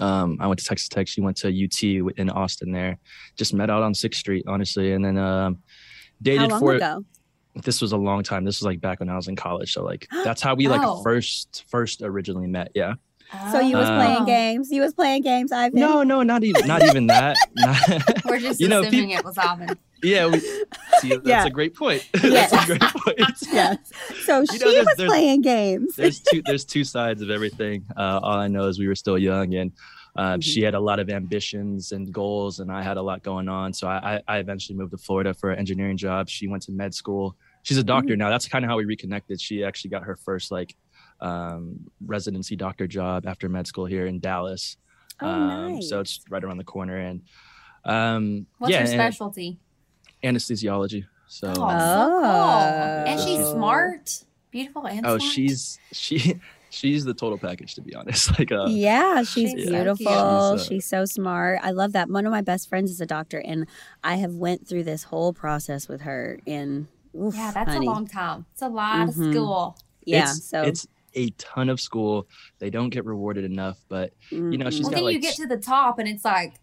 [0.00, 1.08] Um, I went to Texas Tech.
[1.08, 1.82] She went to UT
[2.18, 2.72] in Austin.
[2.72, 2.98] There,
[3.36, 5.60] just met out on Sixth Street, honestly, and then um, How
[6.22, 6.74] dated long for.
[6.74, 7.04] ago?
[7.64, 8.44] This was a long time.
[8.44, 9.72] This was like back when I was in college.
[9.72, 11.02] So like that's how we like Oh.
[11.02, 12.70] first first originally met.
[12.74, 12.94] Yeah.
[13.52, 14.70] So you was Uh, playing games.
[14.70, 15.78] You was playing games, Ivan.
[15.80, 17.36] No, no, not even not even that.
[17.56, 19.76] Not- We're just You know, assuming it was Alvin.
[20.02, 20.26] Yeah.
[20.26, 20.38] We,
[21.00, 21.46] see, that's Yeah.
[21.46, 22.08] a great point.
[22.22, 22.50] Yes.
[22.50, 23.18] that's a great point.
[23.52, 23.78] Yes.
[24.24, 25.96] So she there's- was playing games.
[25.96, 27.84] there's two there's two sides of everything.
[27.96, 29.72] Uh, all I know is we were still young, and
[30.16, 30.42] uh, Mhm.
[30.42, 33.72] she had a lot of ambitions and goals, and I had a lot going on.
[33.72, 36.28] So I, I, eventually moved to Florida for an engineering job.
[36.28, 37.36] She went to med school.
[37.62, 38.18] She's a doctor Mm.
[38.18, 38.30] now.
[38.30, 39.40] That's kind of how we reconnected.
[39.40, 40.74] She actually got her first like
[41.20, 44.76] um, residency doctor job after med school here in Dallas.
[45.20, 45.88] Oh, um, nice.
[45.88, 47.22] So it's right around the corner, and
[47.84, 49.58] um, What's yeah, your and specialty?
[50.22, 51.04] Anesthesiology.
[51.26, 52.20] So Oh, so Oh.
[52.22, 53.04] cool.
[53.06, 53.52] And she's Oh.
[53.54, 55.22] smart, beautiful, and oh, smart.
[55.32, 58.30] she's she she's the total package to be honest.
[58.38, 60.50] Like uh, yeah, she's She's beautiful.
[60.52, 60.60] cute.
[60.60, 61.60] She's, She's, uh, so smart.
[61.62, 62.08] I love that.
[62.08, 63.66] One of my best friends is a doctor, and
[64.02, 66.40] I have went through this whole process with her.
[66.46, 67.86] In oof, yeah, that's honey.
[67.86, 68.46] a long time.
[68.52, 69.08] It's a lot Mhm.
[69.08, 69.78] of school.
[70.04, 72.26] Yeah, it's, so it's a ton of school.
[72.58, 75.46] They don't get rewarded enough, but you know, she's Well, got then you get to
[75.46, 76.54] the top, and it's like,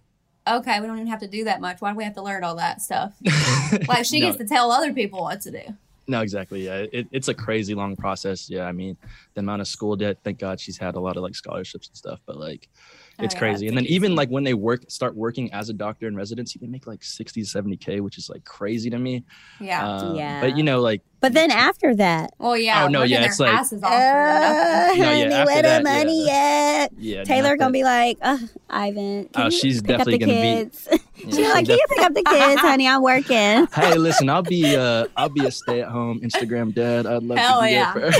[0.48, 1.82] okay, we don't even have to do that much.
[1.82, 3.14] Why do we have to learn all that stuff?
[3.88, 5.62] Like she no, gets to tell other people what to do.
[6.08, 6.66] no, exactly.
[6.66, 8.50] Yeah, it, it's a crazy long process.
[8.50, 8.96] Yeah, I mean,
[9.34, 10.18] the amount of school debt.
[10.24, 12.70] Thank God she's had a lot of like scholarships and stuff, but like
[13.20, 13.66] it's Oh, crazy.
[13.66, 13.96] it's And then easy.
[13.96, 17.04] even like when they work, start working as a doctor in residency, they make like
[17.04, 19.24] 60 to 70 k, which is like crazy to me.
[19.60, 19.88] Yeah.
[19.88, 20.42] Um, Yeah.
[20.42, 22.84] But you know, like But then after that, well, yeah.
[22.84, 24.02] Oh, no, working yeah, their it's like- asses off for nothing.
[24.02, 26.88] uh, No, yeah, honey, after where the that, money at?
[26.98, 28.38] yeah, Tailour gonna that- be like, uh,
[28.70, 30.88] Ivan, can Oh, you she's pick up definitely the gonna be- kids?
[30.92, 32.88] yeah, she's she'll like, can you pick up the kids, honey?
[32.88, 33.68] I'm working.
[33.74, 37.66] hey listen i'll be uh i'll be a stay-at-home instagram dad i'd love Hell to
[37.68, 37.94] be yeah.
[37.94, 38.20] there for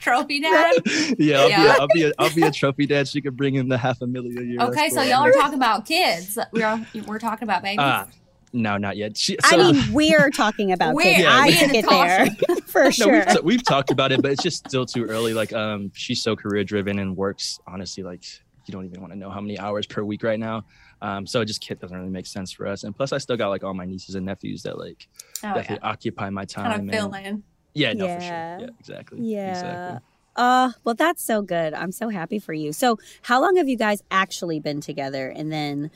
[0.00, 0.82] Trophy dad.
[1.18, 1.58] yeah, I'll, Yeah.
[1.62, 3.08] Be a, I'll be a I'll be a trophy dad.
[3.08, 4.60] She could bring in the half a million a year.
[4.62, 6.38] Okay, so y'all are talking about kids.
[6.52, 7.78] We're we're talking about babies.
[7.80, 8.06] Ah,
[8.52, 9.16] no, not yet.
[9.16, 11.22] She, I mean, we're talking about We're- kids.
[11.24, 13.12] Yeah, I we- took it there for no, sure.
[13.12, 15.34] we've, t- we've talked about it, but it's just still too early.
[15.34, 18.24] Like, um, she's so career driven and works honestly like
[18.66, 20.64] you don't even want to know how many hours per week right now.
[21.02, 22.84] Um, so it just kid doesn't really make sense for us.
[22.84, 25.08] And plus, I still got like all my nieces and nephews that like
[25.42, 25.54] oh, yeah.
[25.54, 26.64] definitely occupy my time.
[26.66, 27.42] Kind of and- fill in.
[27.74, 28.30] Yeah, no, for sure.
[28.30, 28.60] Yeah.
[28.60, 29.20] Yeah, exactly.
[29.20, 29.50] Yeah.
[29.50, 30.06] Exactly.
[30.36, 31.74] Uh, well, that's so good.
[31.74, 32.72] I'm so happy for you.
[32.72, 35.28] So, how long have you guys actually been together?
[35.28, 35.90] And then,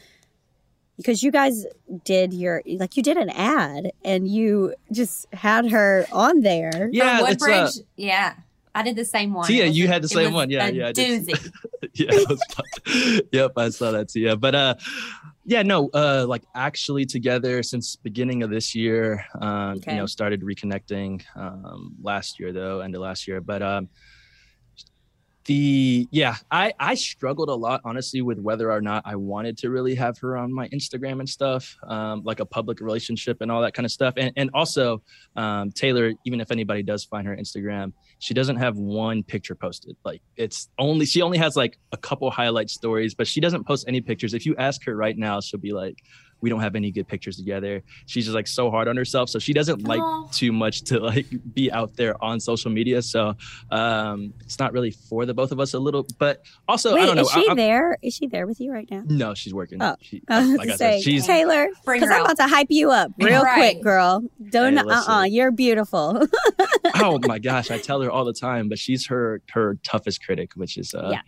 [0.96, 1.66] because you guys
[2.04, 6.90] did your, like, you did an ad and you just had her on there.
[6.92, 8.34] Yeah, From it's uh, yeah,
[8.74, 9.46] I did the same one.
[9.46, 10.50] Tia, It you had the same one.
[10.50, 11.26] Yeah, yeah, I did.
[11.26, 11.50] Doozy.
[11.94, 14.20] yeah, was yep, I saw that too.
[14.20, 14.74] Yeah, but uh,
[15.44, 19.24] yeah, no, uh, like actually together since beginning of this year.
[19.40, 19.92] Um, Okay.
[19.92, 23.40] you know, started reconnecting um last year though, end of last year.
[23.40, 23.88] But um,
[25.44, 29.70] the yeah, I I struggled a lot honestly with whether or not I wanted to
[29.70, 33.60] really have her on my Instagram and stuff, um, like a public relationship and all
[33.62, 34.14] that kind of stuff.
[34.16, 35.02] And and also,
[35.36, 39.96] um, Tailour, even if anybody does find her Instagram, she doesn't have one picture posted.
[40.04, 43.84] Like it's only she only has like a couple highlight stories, but she doesn't post
[43.86, 44.34] any pictures.
[44.34, 46.02] If you ask her right now, she'll be like,
[46.44, 49.38] "We don't have any good pictures together." She's just like so hard on herself, so
[49.38, 50.28] she doesn't like Aw.
[50.40, 53.00] too much to like be out there on social media.
[53.02, 53.34] So
[53.70, 57.06] um, it's not really for the both of us a little, but also I Wait,
[57.06, 57.22] don't know.
[57.22, 57.96] is she I- there?
[58.02, 59.02] Is she there with you right now?
[59.06, 59.82] no, she's working.
[59.82, 62.90] Oh, She, I like I said, say, she's Tailour, because I'm about to hype you
[62.90, 63.74] up real Right.
[63.74, 64.22] quick, girl.
[64.50, 65.12] Don't, Hey, uh listen.
[65.12, 66.22] uh, you're beautiful.
[66.96, 70.52] oh my gosh, I tell her all the time, but she's her her toughest critic,
[70.54, 71.20] which is uh Yeah.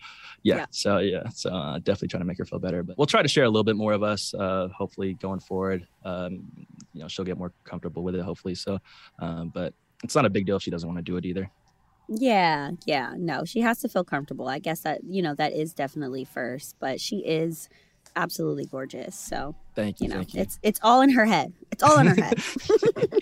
[0.43, 0.57] Yeah.
[0.57, 0.67] Yeah.
[0.71, 2.83] So yeah, so uh, definitely trying to make her feel better.
[2.83, 5.87] But we'll try to share a little bit more of us, uh, hopefully going forward.
[6.05, 6.45] Um,
[6.93, 8.55] you know, she'll get more comfortable with it, hopefully.
[8.55, 8.79] So,
[9.19, 9.75] um, but
[10.05, 11.51] it's not a big deal if she doesn't want to do it either.
[12.09, 13.15] Yeah, yeah.
[13.17, 14.49] No, she has to feel comfortable.
[14.49, 17.69] I guess that, you know, that is definitely first, but she is
[18.15, 19.17] absolutely gorgeous.
[19.17, 20.41] So, Thank you, you know, thank you.
[20.41, 21.53] it's it's all in her head.
[21.73, 22.39] It's all in her head.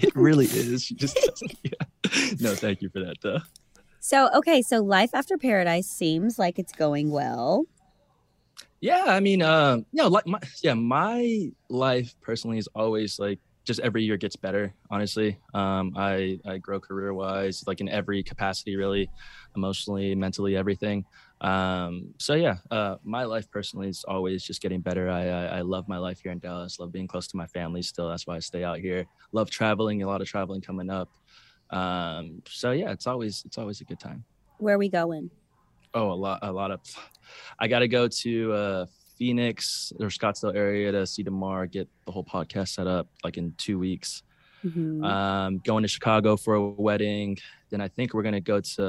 [0.03, 0.85] it really is.
[0.85, 1.19] She just.
[1.63, 2.35] Yeah.
[2.39, 3.17] No, thank you for that.
[3.23, 3.39] Though.
[4.05, 7.65] So, okay, so life after paradise seems like it's going well.
[8.83, 13.41] Yeah, I mean, uh, you know, like my yeah, my life personally is always like
[13.65, 14.75] just every year gets better.
[14.91, 19.09] Honestly, um, I I grow career wise, like in every capacity, really,
[19.57, 21.07] emotionally, mentally, everything.
[21.41, 25.09] Um, so yeah, uh, my life personally is always just getting better.
[25.09, 26.79] I, I I love my life here in Dallas.
[26.79, 28.11] Love being close to my family still.
[28.11, 29.07] That's why I stay out here.
[29.33, 30.03] Love traveling.
[30.03, 31.09] A lot of traveling coming up.
[31.71, 34.25] Um, so yeah, it's always it's always a good time.
[34.59, 35.31] Where are we going?
[35.95, 36.81] Oh, a lot, a lot of.
[37.59, 38.87] I got to go to uh,
[39.19, 43.55] Phoenix or Scottsdale area to see Demar, get the whole podcast set up like in
[43.59, 44.23] two weeks.
[44.65, 45.05] Mhm.
[45.05, 47.37] Um, going to Chicago for a wedding.
[47.71, 48.81] Then I think we're gonna go to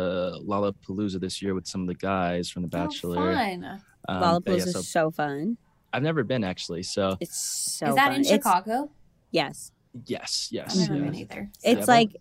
[0.43, 3.31] Lollapalooza this year with some of the guys from The Bachelor.
[3.31, 3.65] Oh, fun.
[3.65, 5.57] Um, but Lollapalooza yeah, is so so fun.
[5.91, 6.83] I've never been actually.
[6.83, 7.87] So It's so.
[7.89, 8.15] Is that fun.
[8.15, 8.89] in It's- Chicago?
[9.31, 9.71] yes,
[10.07, 11.03] yes, yes, I've never yes.
[11.11, 11.49] been either.
[11.63, 11.85] it's Yeah.
[11.93, 12.15] like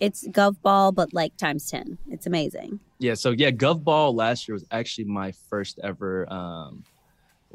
[0.00, 1.98] it's Gov Ball, but like times ten.
[2.10, 2.80] It's amazing.
[2.98, 3.14] Yeah.
[3.14, 6.30] So yeah, Gov Ball last year was actually my first ever.
[6.32, 6.84] Um,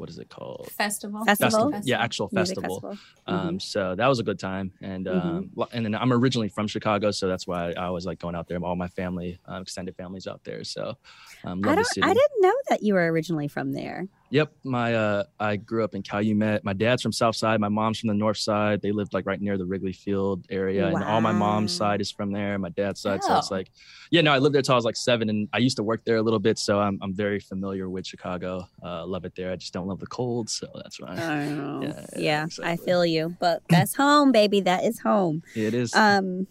[0.00, 0.70] what is it called?
[0.72, 1.24] Festival.
[1.26, 1.78] Festival?
[1.84, 2.80] Yeah, actual festival.
[2.80, 2.98] festival.
[3.26, 6.68] Um, so that was a good time, and um, lo- and then I'm originally from
[6.68, 8.58] Chicago, so that's why I was like going out there.
[8.64, 10.64] All my family, um, extended families out there.
[10.64, 10.96] So
[11.44, 11.84] um, love I the don't.
[11.86, 12.02] city.
[12.02, 14.08] I didn't know that you were originally from there.
[14.30, 16.64] Yep, my uh, I grew up in Calumet.
[16.64, 17.60] My dad's from South Side.
[17.60, 18.80] My mom's from the North Side.
[18.80, 20.94] They lived like right near the Wrigley Field area, wow.
[20.94, 22.56] and all my mom's side is from there.
[22.58, 23.70] My dad's side, so it's like,
[24.10, 26.04] yeah, no, I lived there till I was like seven, and I used to work
[26.04, 28.68] there a little bit, so I'm I'm very familiar with Chicago.
[28.82, 29.50] Uh, love it there.
[29.50, 31.80] I just don't love the cold, so that's why I know.
[31.82, 33.36] Yeah, Yeah, yeah, I feel you.
[33.40, 34.60] But that's home, baby.
[34.60, 35.42] That is home.
[35.56, 35.92] it is.
[35.94, 36.46] Um,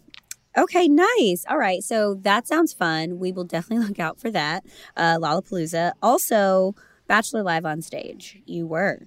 [0.56, 1.46] okay, nice.
[1.48, 3.18] All right, so that sounds fun.
[3.18, 4.64] We will definitely look out for that.
[4.96, 5.92] Uh, Lollapalooza.
[6.02, 6.74] Also,
[7.10, 8.40] Bachelor Live on stage.
[8.46, 9.00] You were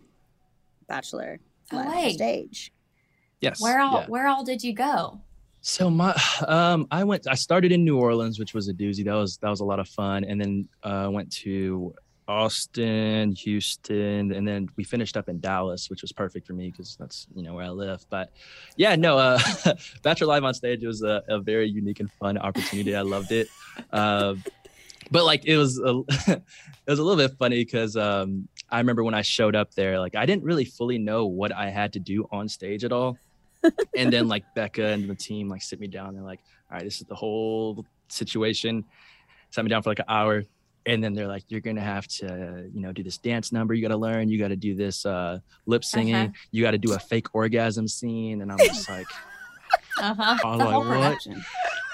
[0.89, 1.39] Bachelor
[1.71, 2.73] Oh, Live on stage.
[3.39, 3.61] yes.
[3.61, 4.07] Where all yeah.
[4.07, 5.21] where all did you go?
[5.61, 6.13] So my
[6.49, 9.05] um I went I started in New Orleans, which was a doozy.
[9.05, 10.25] That was that was a lot of fun.
[10.25, 11.95] And then uh went to
[12.27, 16.97] Austin, Houston, and then we finished up in Dallas, which was perfect for me because
[16.99, 18.05] that's you know where I live.
[18.09, 18.31] But
[18.75, 19.39] yeah, no, uh
[20.03, 22.97] Bachelor Live on stage was a, a very unique and fun opportunity.
[22.97, 23.47] I loved it.
[23.93, 24.35] Uh,
[25.11, 26.43] but like it was a, it
[26.87, 30.15] was a little bit funny because um I remember when I showed up there, like
[30.15, 33.17] I didn't really fully know what I had to do on stage at all
[33.97, 36.09] and then like Becca and the team like sit me down.
[36.09, 36.41] And They're like,
[36.71, 38.83] "All right, this is the whole situation."
[39.51, 40.43] Sat me down for like an hour,
[40.85, 43.73] and then they're like, "You're gonna have to, you know, do this dance number.
[43.73, 44.27] You got to learn.
[44.27, 46.15] You got to do this uh, lip singing.
[46.15, 46.33] Uh-huh.
[46.51, 49.07] You got to do a fake orgasm scene." And I'm just like,
[50.01, 50.37] Uh huh.
[50.43, 50.89] I was The like, whole "What?
[50.89, 51.43] production.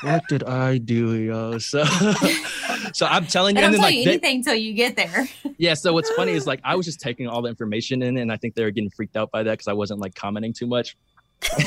[0.03, 1.83] "What did I do, yo?" So,
[2.93, 5.27] so I'm telling you, and don't tell like, you anything until you get there.
[5.57, 5.73] yeah.
[5.73, 8.37] So what's funny is like I was just taking all the information in, and I
[8.37, 10.95] think they were getting freaked out by that because I wasn't like commenting too much.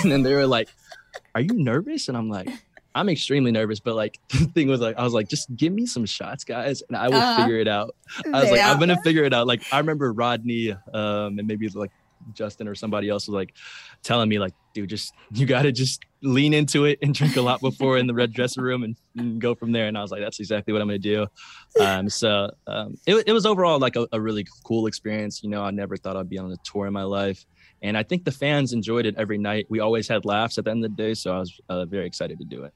[0.02, 0.68] And then they were like,
[1.34, 2.48] "Are you nervous?" And I'm like,
[2.94, 5.86] "I'm extremely nervous." But like the thing was like, I was like, "Just give me
[5.86, 7.36] some shots, guys, and I will Uh-huh.
[7.36, 7.94] figure it out."
[8.32, 8.60] I was like.
[8.60, 11.90] "I'm gonna figure it out." Like I remember Rodney, um, and maybe like
[12.32, 13.54] Justin or somebody else was like
[14.04, 17.60] telling me like, "Dude, just you gotta just lean into it and drink a lot
[17.60, 20.20] before in the red dressing room and, and go from there." And I was like,
[20.20, 21.26] "That's exactly what I'm gonna do."
[21.80, 25.42] Um, so um, it, it was overall like a, a really cool experience.
[25.42, 27.44] You know, I never thought I'd be on a tour in my life.
[27.82, 29.66] And I think the fans enjoyed it every night.
[29.68, 32.06] We always had laughs at the end of the day, so I was uh, very
[32.06, 32.72] excited to do it.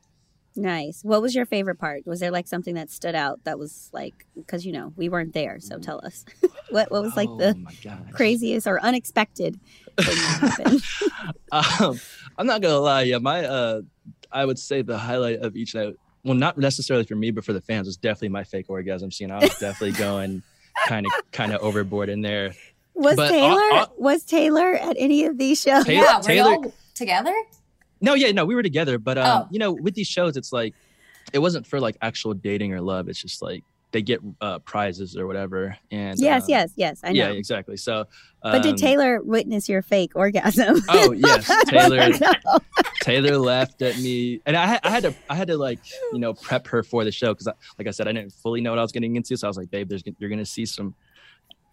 [0.57, 1.05] Nice.
[1.05, 2.07] What was your favorite part?
[2.07, 5.35] Was there like something that stood out that was like because you know we weren't
[5.35, 6.25] there, so tell us
[6.71, 7.73] what what was like oh the my
[8.13, 9.86] craziest or unexpected thing that happened?
[11.53, 11.99] um,
[12.39, 13.03] I'm not gonna lie.
[13.03, 13.81] Yeah, my uh,
[14.33, 15.95] I would say the highlight of each night.
[16.25, 19.31] Well, not necessarily for me, but for the fans, was definitely my fake orgasm scene.
[19.31, 20.43] I was definitely going
[20.89, 22.55] kind of kind of overboard in there.
[22.95, 25.85] Was But, uh, Tailour uh, was Tailour at any of these shows?
[25.85, 27.35] Tailour- yeah, were Tailour- y'all together?
[28.01, 29.49] No, yeah, no, we were together, but um, Oh.
[29.51, 30.75] you know, with these shows, it's like
[31.33, 33.09] it wasn't for like actual dating or love.
[33.09, 33.63] It's just like
[33.97, 35.75] they get uh, prizes or whatever.
[35.91, 37.01] And Yes, um, yes, yes.
[37.03, 37.15] I know.
[37.15, 37.79] yeah, exactly.
[37.79, 38.01] So,
[38.43, 40.77] um, but did Tailour witness your fake orgasm?
[40.91, 42.11] Oh yes, Tailour.
[43.03, 45.79] Tailour laughed at me, and I, had- I had to, I had to like,
[46.13, 48.69] you know, prep her for the show because, like I said, I didn't fully know
[48.71, 49.35] what I was getting into.
[49.35, 50.95] So I was like, babe, there's, you're gonna see some,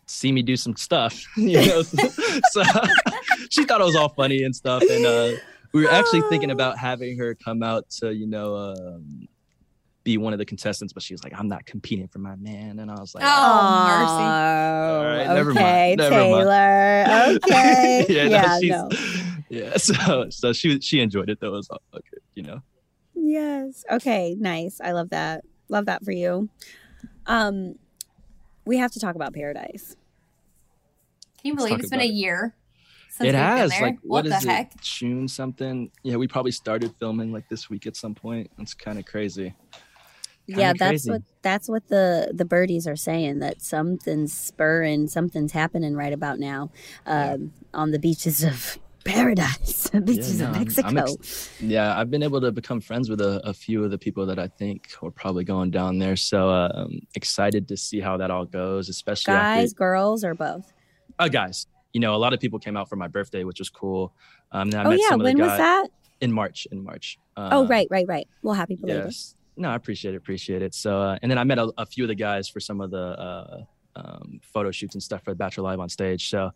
[0.06, 1.82] see me do some stuff, you know.
[1.82, 2.64] so
[3.50, 5.32] she thought it was all funny and stuff, and uh,
[5.74, 9.28] we were actually thinking about having her come out to, you know, um,
[10.04, 12.80] be one of the contestants, but she was like, I'm not competing for my man,
[12.80, 16.48] and I was like, Oh, Oh, All right, never mind, okay, never mind.
[16.48, 17.36] Tailour.
[17.46, 18.06] Okay.
[18.10, 18.90] yeah, yeah, no, she's, no.
[19.50, 19.78] yeah.
[19.78, 21.54] So, so she she enjoyed it though.
[21.54, 22.62] It was all good, you know.
[23.16, 23.86] Yes.
[23.90, 24.36] Okay.
[24.38, 24.82] Nice.
[24.84, 25.46] I love that.
[25.70, 26.50] Love that for you.
[27.26, 27.76] Um,
[28.66, 29.96] we have to talk about Paradise.
[31.42, 32.56] Can you believe it's been a year
[33.10, 34.74] since it has like what, what the is heck?
[34.74, 38.74] it june something yeah we probably started filming like this week at some point it's
[38.74, 39.54] kind of crazy
[40.48, 41.12] yeah, that's crazy.
[41.12, 46.40] what that's what the the birdies are saying that something's spurring, something's happening right about
[46.40, 46.70] now
[47.06, 51.14] um, on the beaches of paradise, the beaches no, of I'm- I'm Mexico.
[51.20, 54.26] ex- Yeah, I've been able to become friends with a, a few of the people
[54.28, 56.16] that I think are probably going down there.
[56.16, 60.72] So um, excited to see how that all goes, especially Guys, after girls, or both?
[61.20, 61.68] uh, guys.
[61.94, 64.14] You know, a lot of people came out for my birthday, which was cool.
[64.52, 65.88] Um, I oh yeah, when was that?
[66.22, 66.66] in March.
[66.72, 67.20] In March.
[67.38, 68.28] oh Um, right, right, right.
[68.42, 69.06] Well, happy belated.
[69.06, 69.36] Yes.
[69.56, 70.18] No, I appreciate it.
[70.18, 70.74] Appreciate it.
[70.74, 72.90] So, uh, and then I met a, a few of the guys for some of
[72.92, 73.64] the uh,
[73.96, 76.30] um, photo shoots and stuff for the Bachelor Live on stage.
[76.30, 76.52] So,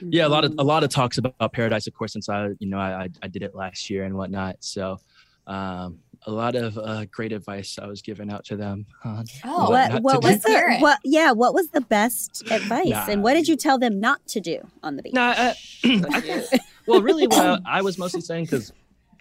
[0.00, 2.68] yeah, a lot of a lot of talks about Paradise, of course, since I, you
[2.68, 4.56] know, I I, I did it last year and whatnot.
[4.60, 4.98] So,
[5.46, 8.86] um, a lot of uh, great advice I was giving out to them.
[9.04, 12.42] on Oh, what what not what to was the what yeah what was the best
[12.50, 13.06] advice Nah.
[13.08, 15.12] and what did you tell them not to do on the beach?
[15.14, 18.72] No, I, I well, really, what I, I was mostly saying because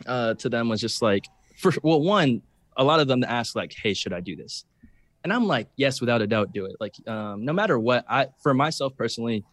[0.08, 1.26] uh, to them was just like,
[1.58, 2.42] for well, one,
[2.80, 4.66] a lot of them ask like, "Hey, should I do this?"
[5.24, 8.28] And I'm like, "Yes, without a doubt, do it." Like, um, no matter what, I
[8.42, 9.44] for myself personally,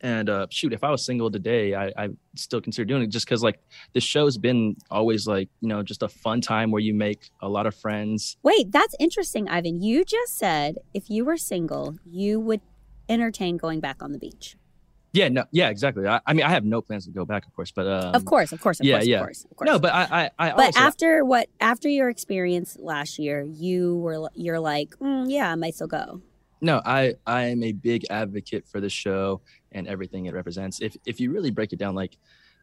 [0.00, 3.26] and uh, shoot, if I was single today, I, I still consider doing it just
[3.26, 3.58] because like
[3.92, 7.48] the show's been always like you know just a fun time where you make a
[7.48, 8.36] lot of friends.
[8.42, 9.80] Wait, that's interesting, Ivan.
[9.80, 12.60] You just said if you were single, you would
[13.08, 14.56] entertain going back on the beach.
[15.14, 16.08] Yeah, no, yeah, exactly.
[16.08, 18.24] I, I mean, I have no plans to go back, of course, but um, of
[18.24, 19.16] course, of course, of yeah, course, yeah.
[19.18, 19.66] of course, of course.
[19.66, 23.96] no, but I, I, I but also, after what after your experience last year, you
[23.98, 26.20] were you're like, mm, yeah, I might still go.
[26.60, 29.40] No, I I am a big advocate for the show
[29.70, 30.80] and everything it represents.
[30.80, 32.16] If if you really break it down, like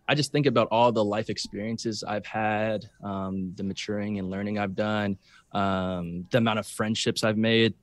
[0.10, 4.60] I just think about all the life experiences I've had, um, the maturing and learning
[4.60, 5.18] I've done,
[5.54, 7.76] um, the amount of friendships I've made,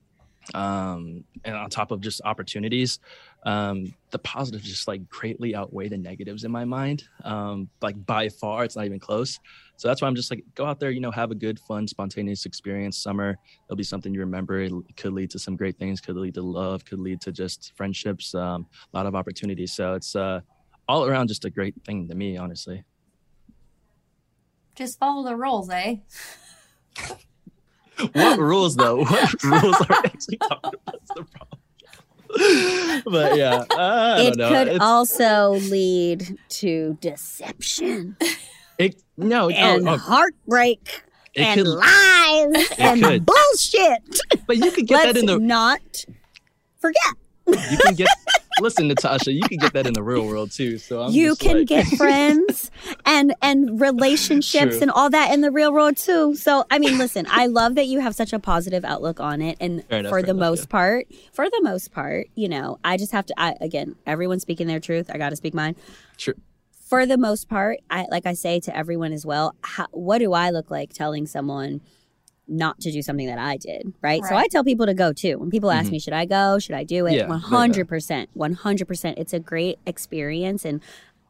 [0.53, 2.99] um, and on top of just opportunities,
[3.43, 7.03] um, the positives just like greatly outweigh the negatives in my mind.
[7.23, 9.39] Um, like by far, it's not even close.
[9.77, 11.87] So that's why I'm just like, go out there, you know, have a good, fun,
[11.87, 12.97] spontaneous experience.
[12.97, 14.59] Summer, it'll be something you remember.
[14.59, 16.01] It could lead to some great things.
[16.01, 16.83] Could lead to love.
[16.83, 18.35] Could lead to just friendships.
[18.35, 19.73] Um, a lot of opportunities.
[19.73, 20.41] So it's uh,
[20.87, 22.83] all around just a great thing to me, honestly.
[24.75, 25.97] Just follow the rules, eh?
[28.13, 29.03] what rules though?
[29.05, 30.75] What rules are actually talking about?
[30.85, 31.59] That's the problem.
[33.05, 33.63] but yeah,
[34.19, 38.15] it could It's- also lead to deception
[38.77, 41.01] it, no, and oh, oh, heartbreak
[41.33, 43.25] it and could, lies and could.
[43.25, 44.19] bullshit.
[44.47, 45.81] but you can get Let's that in the not
[46.79, 47.13] forget.
[47.47, 48.07] you can get
[48.61, 51.59] listen natasha you can get that in the real world too so I'm you can
[51.59, 52.71] like- get friends
[53.05, 54.81] and and relationships True.
[54.81, 56.35] and all that in the real world too.
[56.35, 59.57] So I mean, listen, I love that you have such a positive outlook on it,
[59.59, 60.71] and enough, for the enough, most yeah.
[60.71, 63.33] part, for the most part, you know, I just have to.
[63.37, 65.09] I again, everyone's speaking their truth.
[65.13, 65.75] I got to speak mine.
[66.17, 66.35] True.
[66.71, 69.53] For the most part, I like I say to everyone as well.
[69.63, 71.81] How, what do I look like telling someone?
[72.49, 74.23] Not to do something that I did, right?
[74.25, 75.37] So I tell people to go too.
[75.37, 75.91] When people ask Mhm.
[75.93, 76.57] me, should I go?
[76.59, 77.13] Should I do it?
[77.13, 79.17] Yeah, hundred percent, one hundred percent.
[79.19, 80.81] It's a great experience, and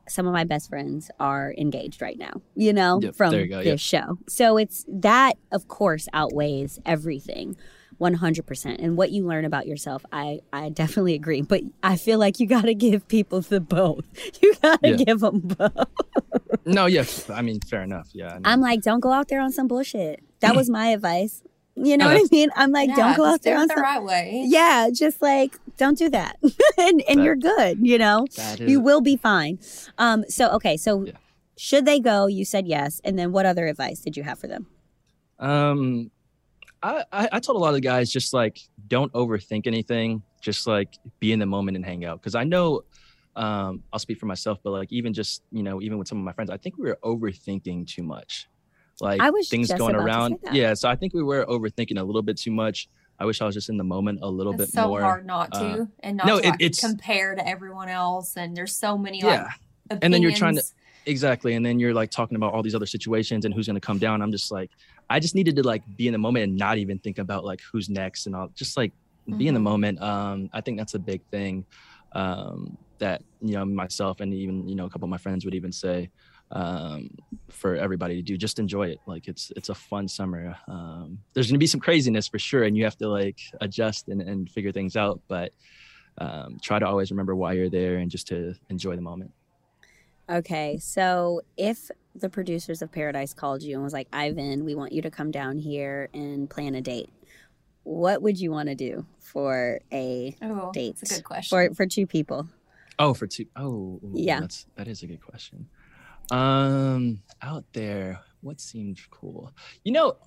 [0.07, 3.57] some of my best friends are engaged right now, you know, Yep, from you go,
[3.61, 4.03] this yep.
[4.05, 4.17] show.
[4.27, 7.57] So it's that, of course, outweighs everything.
[7.99, 12.39] 100% and what you learn about yourself i i definitely agree but i feel like
[12.39, 14.05] you got to give people the both
[14.41, 14.95] you got to Yeah.
[14.95, 15.73] give them both
[16.65, 19.67] no yes i mean fair enough yeah i'm like don't go out there on some
[19.67, 21.41] bullshit that was my advice
[21.75, 23.73] you know No, what i mean i'm like Yeah, don't go out there on the
[23.75, 24.43] some right way.
[24.47, 26.35] yeah just like don't do that
[26.77, 28.25] and and That- you're good you know
[28.59, 29.59] you will be fine.
[29.97, 31.13] Um, so okay, so Yeah.
[31.57, 32.27] should they go?
[32.27, 34.67] You said yes, and then what other advice did you have for them?
[35.39, 36.11] Um,
[36.83, 40.21] I, I I told a lot of guys just like don't overthink anything.
[40.41, 40.89] Just like
[41.21, 42.19] be in the moment and hang out.
[42.21, 42.81] Because I know,
[43.37, 46.23] um, I'll speak for myself, but like even just you know even with some of
[46.25, 48.48] my friends, I think we were overthinking too much.
[49.01, 50.37] Like things going about to say around.
[50.51, 52.89] Yeah, so I think we were overthinking a little bit too much.
[53.19, 54.99] I wish I was just in the moment a little It's bit so more.
[54.99, 58.35] So hard not to, uh, and not no, to it- it's- compare to everyone else.
[58.37, 59.49] And there's so many yeah,
[60.01, 60.63] And then you're trying to-
[61.05, 61.53] exactly.
[61.55, 63.97] And then you're like talking about all these other situations and who's going to come
[63.99, 64.21] down.
[64.21, 64.69] I'm just like,
[65.09, 67.59] I just needed to like be in the moment and not even think about like
[67.71, 68.49] who's next and all.
[68.55, 68.93] Just like
[69.37, 69.63] be in the Mhm.
[69.63, 70.01] moment.
[70.01, 71.65] Um, I think that's a big thing
[72.13, 75.53] um, that you know myself and even you know a couple of my friends would
[75.55, 76.09] even say
[76.51, 77.09] um,
[77.49, 78.37] for everybody to do.
[78.37, 78.99] Just enjoy it.
[79.05, 80.55] Like it's it's a fun summer.
[80.67, 84.21] Um, there's gonna be some craziness for sure, and you have to like adjust and,
[84.21, 85.21] and figure things out.
[85.27, 85.51] But
[86.17, 89.31] um, try to always remember why you're there and just to enjoy the moment.
[90.29, 94.91] Okay, so if the producers of Paradise called you and was like, Ivan, we want
[94.91, 97.09] you to come down here and plan a date,
[97.83, 101.69] what would you want to do for a Oh, dates that's a good question.
[101.69, 102.47] for for two people?
[102.99, 104.41] Oh, for two oh ooh, Yeah.
[104.41, 105.67] That's that is a good question.
[106.31, 109.51] Um, out there, what seemed cool?
[109.83, 110.17] You know,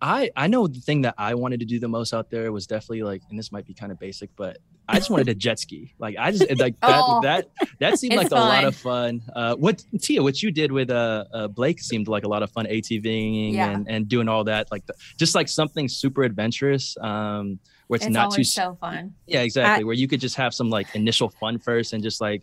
[0.00, 2.66] I I know the thing that I wanted to do the most out there was
[2.66, 5.58] definitely like, and this might be kind of basic, but I just wanted to jet
[5.58, 5.94] ski.
[5.98, 7.48] Like I just like that Oh, that
[7.80, 9.22] that seemed like a lot of fun.
[9.34, 12.50] Uh, what Tia, what you did with uh, uh Blake seemed like a lot of
[12.50, 13.70] fun ATVing Yeah.
[13.70, 16.96] and and doing all that, like the, just like something super adventurous.
[17.00, 19.14] Um, where it's, It's, not too so fun.
[19.28, 22.42] yeah exactly where you could just have some like initial fun first and just like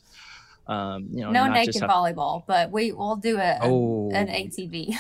[0.66, 3.60] um you know No not naked just have, volleyball, but we will do a, a-
[3.64, 4.96] oh an ATV.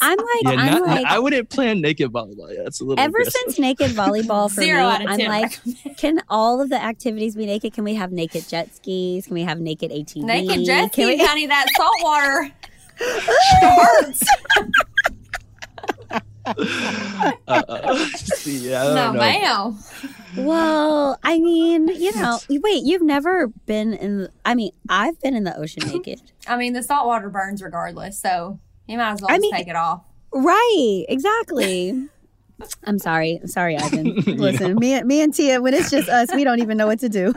[0.00, 2.54] I'm like, yeah, I'm not, like, I wouldn't plan naked volleyball.
[2.54, 3.32] Yeah, that's a little ever aggressive.
[3.44, 5.60] since naked volleyball for Zero me, out of I'm like,
[5.98, 7.74] can all of the activities be naked?
[7.74, 9.26] Can we have naked jet skis?
[9.26, 10.22] Can we have naked ATV?
[10.22, 11.46] naked jet Can ski, we- honey.
[11.48, 12.50] That salt water
[13.60, 14.22] hurts.
[16.46, 19.18] uh, uh, see, yeah, No, know.
[19.20, 19.78] ma'am.
[20.36, 24.18] Well, I mean, you know, wait, you've never been in.
[24.18, 26.20] The, I mean, I've been in the ocean naked.
[26.46, 29.52] I mean, the salt water burns regardless, so you might as well I just mean-
[29.54, 30.02] take it off.
[30.32, 31.04] right?
[31.08, 32.08] Exactly.
[32.84, 33.38] I'm sorry.
[33.42, 34.14] I'm sorry, Ivan.
[34.26, 37.08] Listen, me, me and Tia, when it's just us, we don't even know what to
[37.08, 37.34] do.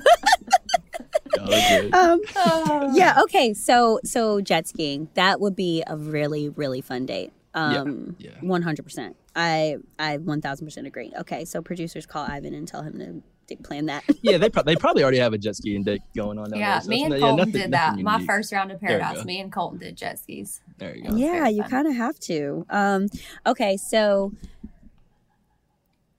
[1.94, 2.92] Um, Oh.
[2.94, 3.22] yeah.
[3.24, 3.54] Okay.
[3.54, 7.32] So, so jet skiing that would be a really, really fun date.
[7.54, 8.32] Um, yeah.
[8.42, 9.16] one hundred percent.
[9.38, 11.14] I, I one thousand percent agree.
[11.20, 11.46] Okay.
[11.46, 14.04] So producers call Ivan and tell him to plan that.
[14.24, 16.50] yeah, they, pro- they probably already have a jet ski and day going on.
[16.50, 17.98] down Yeah, so me and not- Colton nothing- did that.
[18.00, 19.24] My first round of paradise.
[19.24, 20.62] Me and Colton did jet skis.
[20.80, 21.16] There you go.
[21.16, 22.66] yeah, you kind of have to.
[22.70, 23.08] Um,
[23.46, 23.78] okay.
[23.78, 24.34] So,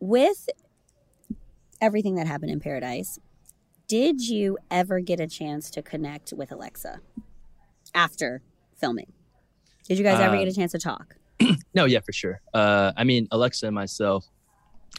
[0.00, 0.48] with
[1.80, 3.18] everything that happened in Paradise,
[3.88, 7.00] did you ever get a chance to connect with Alexa
[7.94, 8.42] after
[8.76, 9.12] filming?
[9.88, 11.16] Did you guys ever Uh, get a chance to talk?
[11.74, 12.40] No, yeah, for sure.
[12.52, 14.26] Uh, I mean, Alexa and myself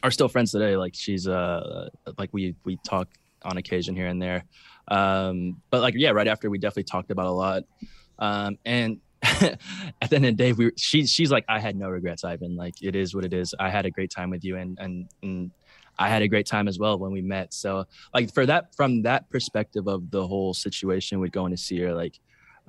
[0.04, 0.78] are still friends today.
[0.78, 3.08] Like she's uh, like we we talk
[3.44, 4.44] on occasion here and there.
[4.88, 7.64] Um, but like yeah, right after we definitely talked about a lot.
[8.18, 11.90] Um, and at the end of the day, we she she's like, I had no
[11.90, 12.56] regrets, Ivan.
[12.56, 13.54] Like it is what it is.
[13.60, 15.52] I had a great time with you, and and and
[15.98, 17.54] I had a great time as well when we met.
[17.54, 21.80] So like for that from that perspective of the whole situation with going to see
[21.80, 22.20] her, like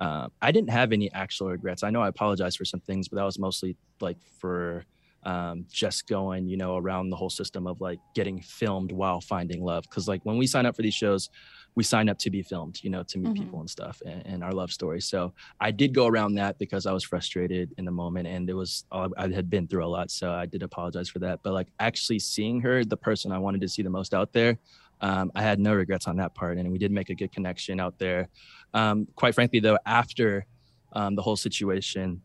[0.01, 1.83] uh, I didn't have any actual regrets.
[1.83, 4.85] I know I apologized for some things, but that was mostly like for
[5.23, 9.63] um, just going, you know, around the whole system of like getting filmed while finding
[9.63, 9.89] love.
[9.89, 11.29] Cause like when we sign up for these shows,
[11.75, 13.35] we sign up to be filmed, you know, to meet Mhm.
[13.35, 14.99] people and stuff and, and our love story.
[15.01, 18.53] So I did go around that because I was frustrated in the moment and it
[18.55, 20.11] was, I I had been through a lot.
[20.11, 21.41] So I did apologize for that.
[21.43, 24.57] But like actually seeing her, the person I wanted to see the most out there,
[25.01, 26.57] um, I had no regrets on that part.
[26.57, 28.29] And we did make a good connection out there.
[28.73, 30.45] Um, quite frankly, though, after
[30.93, 32.21] um, the whole situation,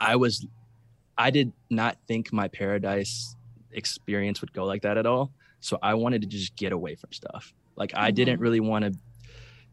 [0.00, 0.46] I was,
[1.16, 3.36] I did not think my paradise
[3.70, 5.32] experience would go like that at all.
[5.60, 7.54] So I wanted to just get away from stuff.
[7.76, 8.92] Like I didn't really want to,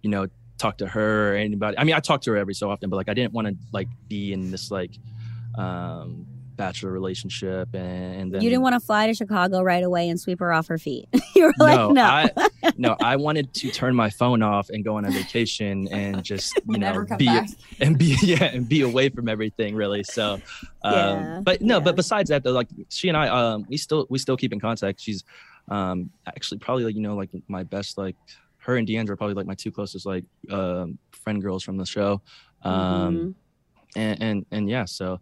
[0.01, 1.78] you know, talk to her or anybody.
[1.78, 3.55] I mean, I talked to her every so often, but like I didn't want to
[3.72, 4.91] like be in this like
[5.57, 6.28] um
[6.60, 10.20] bachelor relationship and, and then You didn't want to fly to Chicago right away and
[10.20, 11.07] sweep her off her feet.
[11.36, 12.03] you were like, no.
[12.03, 12.30] I,
[12.78, 16.53] no, I wanted to turn my phone off and go on a vacation and just
[16.68, 17.47] you know be back.
[17.80, 20.03] and be yeah and be away from everything really.
[20.03, 20.34] So,
[20.84, 21.84] um, Yeah, but no, yeah.
[21.84, 24.60] but besides that though, like she and I, um, we still we still keep in
[24.60, 24.99] contact.
[24.99, 25.24] She's
[25.70, 28.16] um actually probably like you know like my best like
[28.57, 31.86] her and Deandra are probably like my two closest like um friend girls from the
[31.86, 32.22] show.
[32.64, 33.34] Um, Mhm.
[33.95, 35.22] and and and yeah, so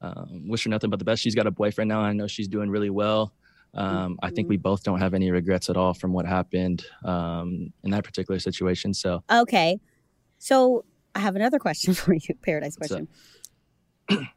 [0.00, 1.22] um, wish her nothing but the best.
[1.22, 2.00] She's got a boyfriend now.
[2.00, 3.32] I know she's doing really well.
[3.74, 7.72] Um, I think we both don't have any regrets at all from what happened um,
[7.84, 8.94] in that particular situation.
[8.94, 9.78] So Okay.
[10.38, 10.84] So
[11.14, 13.08] I have another question for you, Paradise question.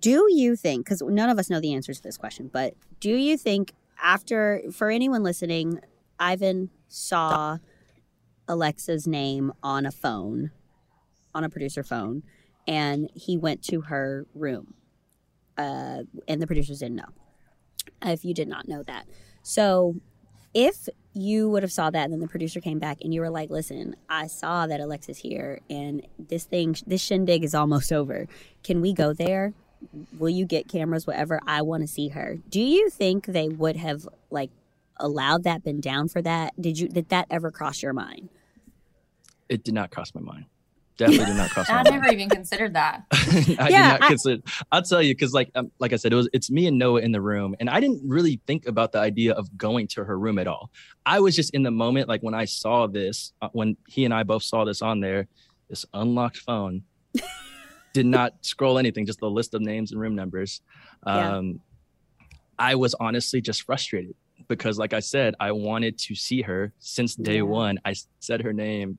[0.00, 3.14] do you think, because none of us know the answers to this question, but do
[3.14, 5.80] you think after, for anyone listening,
[6.18, 7.58] Ivan saw
[8.48, 10.50] Alexa's name on a phone,
[11.34, 12.22] on a producer phone,
[12.66, 14.74] and he went to her room,
[15.58, 17.08] uh, and the producers didn't know.
[18.02, 19.06] If you did not know that,
[19.42, 19.96] so
[20.54, 23.30] if you would have saw that and then the producer came back and you were
[23.30, 28.26] like listen i saw that alexa's here and this thing this shindig is almost over.
[28.62, 29.52] Can we go there?
[30.18, 31.40] Will you get cameras whatever?
[31.46, 32.38] I want to see her.
[32.48, 34.50] Do you think they would have like
[34.98, 36.60] allowed that been down for that?
[36.60, 38.28] Did you did that ever cross your mind?
[39.48, 40.46] It did not cross my mind.
[40.98, 43.04] Definitely did not cross my I never even considered that.
[43.12, 44.42] I Yeah, did not I- consider.
[44.72, 47.00] I'll tell you because, like, um, like I said, it was it's me and Noah
[47.00, 50.18] in the room, and I didn't really think about the idea of going to her
[50.18, 50.70] room at all.
[51.04, 54.14] I was just in the moment, like when I saw this, uh, when he and
[54.14, 55.28] I both saw this on there,
[55.68, 56.82] this unlocked phone,
[57.92, 60.60] did not scroll anything, just the list of names and room numbers.
[61.06, 61.36] Yeah.
[61.36, 61.60] Um,
[62.58, 64.14] I was honestly just frustrated
[64.48, 67.42] because, like I said, I wanted to see her since day Yeah.
[67.42, 67.78] one.
[67.84, 68.98] I said her name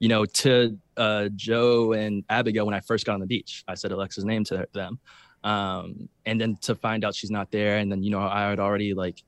[0.00, 3.62] you know, to uh, Joe and Abigail when I first got on the beach.
[3.68, 4.98] I said Alexa's name to them.
[5.44, 8.58] Um, and then to find out she's not there, and then you know I had
[8.58, 9.18] already like,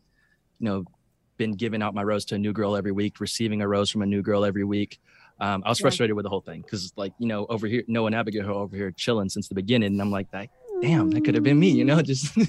[0.59, 0.85] you know,
[1.39, 4.03] been giving out my rose to a new girl every week, receiving a rose from
[4.03, 4.99] a new girl every week.
[5.41, 5.85] Um, I was Yeah.
[5.85, 8.53] frustrated with the whole thing because like you know over here, Noah and Abigail are
[8.53, 10.49] over here chilling since the beginning, and I'm like that.
[10.83, 12.43] Damn, that could have been me, you know, just you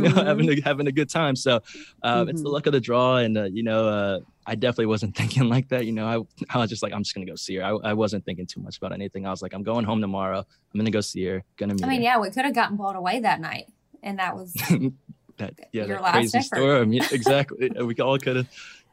[0.00, 0.26] know Mhm.
[0.26, 1.36] having a, having a good time.
[1.36, 1.60] So
[2.02, 2.52] um, it's the Mhm.
[2.52, 5.86] luck of the draw, and uh, you know, uh, I definitely wasn't thinking like that.
[5.86, 7.64] You know, I, I was just like, I'm just gonna go see her.
[7.64, 9.26] I, I wasn't thinking too much about anything.
[9.26, 10.38] I was like, I'm going home tomorrow.
[10.38, 11.42] I'm gonna go see her.
[11.56, 12.04] Gonna meet I mean, her.
[12.04, 13.66] yeah, we could have gotten blown away that night,
[14.02, 14.52] and that was
[15.38, 16.56] that yeah, your that last crazy effort.
[16.56, 16.92] storm.
[16.92, 17.70] Yeah, exactly.
[17.70, 18.48] we all could have,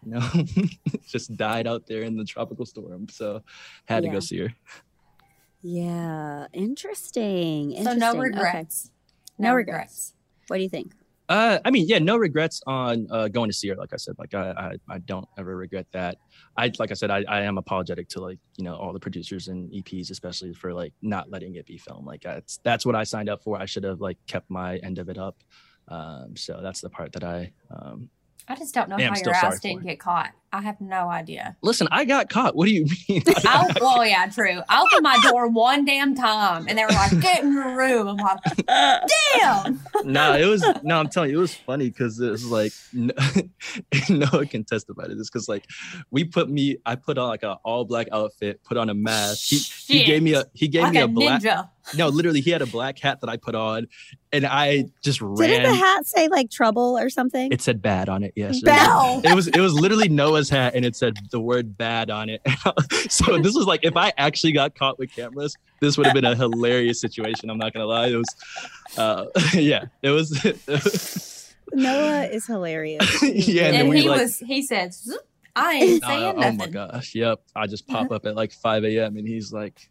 [0.05, 0.29] you know,
[1.07, 3.07] just died out there in the tropical storm.
[3.09, 3.43] So
[3.85, 4.53] had to go see her.
[5.63, 7.75] Yeah, interesting.
[7.75, 8.07] so no interesting.
[8.07, 8.23] Okay.
[8.23, 8.91] regrets.
[9.37, 10.13] No regrets.
[10.47, 10.93] What do you think?
[11.31, 13.75] Uh, I mean, yeah, no regrets on uh, going to see her.
[13.77, 14.51] Like I said, like I,
[14.89, 16.17] I, I don't ever regret that.
[16.57, 19.47] I, like I said, I, I am apologetic to like you know all the producers
[19.47, 22.05] and EPs, especially for like not letting it be filmed.
[22.05, 23.57] Like that's that's what I signed up for.
[23.57, 25.37] I should have like kept my end of it up.
[25.87, 28.09] Um, so that's the part that I um,
[28.49, 30.31] I just don't know how your ass didn't get caught.
[30.53, 31.55] I have no idea.
[31.61, 31.87] listen.
[31.91, 32.55] I got caught.
[32.55, 33.23] What do you mean?
[33.27, 34.61] I, oh, well, yeah, true.
[34.67, 38.07] I opened my door one damn time, and they were like, "Get in your room."
[38.09, 40.99] I'm like, "Damn!" no, it was no.
[40.99, 43.13] I'm telling you, it was funny because it was like no,
[44.09, 45.65] Noah can testify to this because like
[46.11, 49.47] we put me, I put on like a all black outfit, put on a mask.
[49.47, 49.57] He,
[49.99, 51.69] he gave me a he gave like me a a black ninja.
[51.97, 53.87] no, literally he had a black hat that I put on,
[54.31, 55.49] and I just ran.
[55.49, 57.51] Didn't the hat say like trouble or something?
[57.51, 58.33] it said bad on it.
[58.35, 59.25] Yes, Bad.
[59.25, 60.09] it was it was literally
[60.41, 62.41] Noah's hat, and it said the word bad on it.
[63.09, 66.25] so this was like if I actually got caught with cameras, this would have been
[66.25, 67.49] a hilarious situation.
[67.49, 68.07] I'm not gonna lie.
[68.07, 68.35] It was,
[68.97, 71.53] uh, yeah, it was.
[71.73, 73.21] Noah is hilarious.
[73.23, 74.21] yeah, and, and he like.
[74.21, 74.39] was.
[74.39, 74.93] He said,
[75.55, 77.13] "I ain't Uh, saying oh my gosh!
[77.15, 79.17] Yep, I just pop up at like 5 a.m.
[79.17, 79.89] and he's like,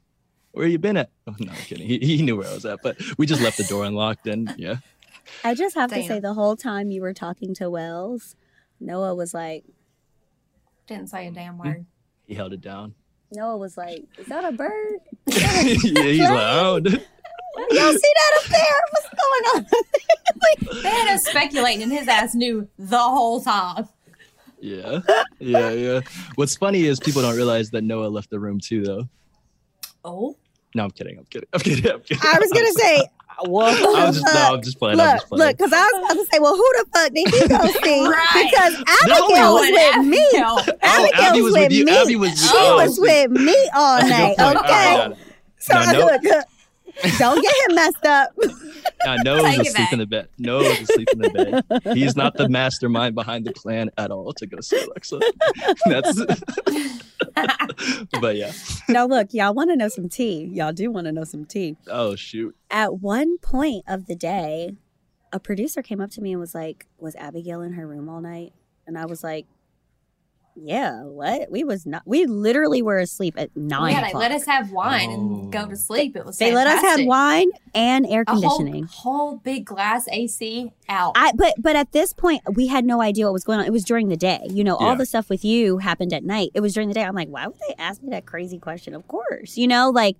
[0.52, 1.86] "Where you been at?" Oh, no, I'm kidding.
[1.86, 4.52] He, he knew where I was at, but we just left the door unlocked and
[4.58, 4.76] yeah.
[5.44, 8.34] I just have to say, the whole time you were talking to Wells,
[8.80, 9.64] Noah was like,
[10.90, 11.68] Didn't say a damn Hmm.
[11.68, 11.86] word.
[12.26, 12.94] He held it down.
[13.32, 14.98] Noah was like, "Is that a bird?
[15.26, 16.78] yeah, he's like, oh,
[17.70, 18.80] Y'all see that up there?
[18.90, 19.66] What's going on?"
[20.82, 23.88] They had us speculating, and his ass knew the whole time.
[24.60, 24.98] yeah,
[25.38, 26.00] yeah, yeah.
[26.34, 29.08] What's funny is people don't realize that Noah left the room too, though.
[30.04, 30.36] Oh,
[30.74, 31.16] No, I'm kidding.
[31.18, 31.48] I'm kidding.
[31.52, 31.88] I'm kidding.
[31.92, 32.22] I'm kidding.
[32.24, 33.06] I was gonna say,
[33.48, 33.66] well,
[33.96, 34.54] I was just no.
[34.54, 35.00] I'm just playing.
[35.00, 35.46] I'm look, just playing.
[35.48, 38.06] look, because I was about to say, well, who the fuck did he go see?
[38.06, 38.50] Right.
[38.50, 38.72] Because
[39.06, 40.26] No, Abigail was and with me.
[40.34, 41.84] Oh, Abigail- Oh, Abigail Abby was was with with you.
[41.84, 41.96] me.
[41.98, 44.36] Abby was She oh, was with me all night.
[44.36, 44.40] point.
[44.40, 45.18] All right, Okay, got
[45.58, 46.06] so No, no.
[46.06, 48.30] look, look, don't get him messed up.
[49.04, 50.28] Nah, Noah was Take asleep in the bed.
[50.38, 51.96] Noah was asleep in the bed.
[51.96, 55.20] He's not the mastermind behind the plan at all to go see Alexa.
[55.86, 56.22] That's.
[58.20, 58.52] but yeah.
[58.88, 60.50] no, look, y'all want to know some tea.
[60.52, 61.76] Y'all do want to know some tea.
[61.88, 62.54] Oh shoot.
[62.70, 64.76] At one point of the day,
[65.32, 68.20] a producer came up to me and was like, "Was Abigail in her room all
[68.20, 68.52] night?"
[68.86, 69.46] And I was like,
[70.56, 71.50] "Yeah, what?
[71.50, 72.02] We was not.
[72.06, 74.20] We literally were asleep at oh, nine yeah, they o'clock.
[74.20, 75.68] let us have wine and go Oh.
[75.68, 76.16] to sleep.
[76.16, 78.84] It was they let us have wine and air a whole, conditioning.
[78.84, 81.12] whole big glass AC out.
[81.16, 83.64] I but but at this point we had no idea what was going on.
[83.64, 84.40] It was during the day.
[84.50, 86.50] You know, all the stuff with you happened at night.
[86.54, 87.02] It was during the day.
[87.04, 88.94] I'm like, why would they ask me that crazy question?
[88.94, 89.56] Of course.
[89.56, 90.16] You know, like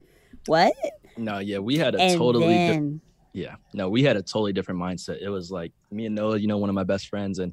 [0.47, 0.73] what?
[1.17, 2.47] No, yeah, we had a and totally.
[2.55, 3.01] di-
[3.33, 5.21] yeah, no, we had a totally different mindset.
[5.21, 7.53] It was like me and Noah, you know, one of my best friends, and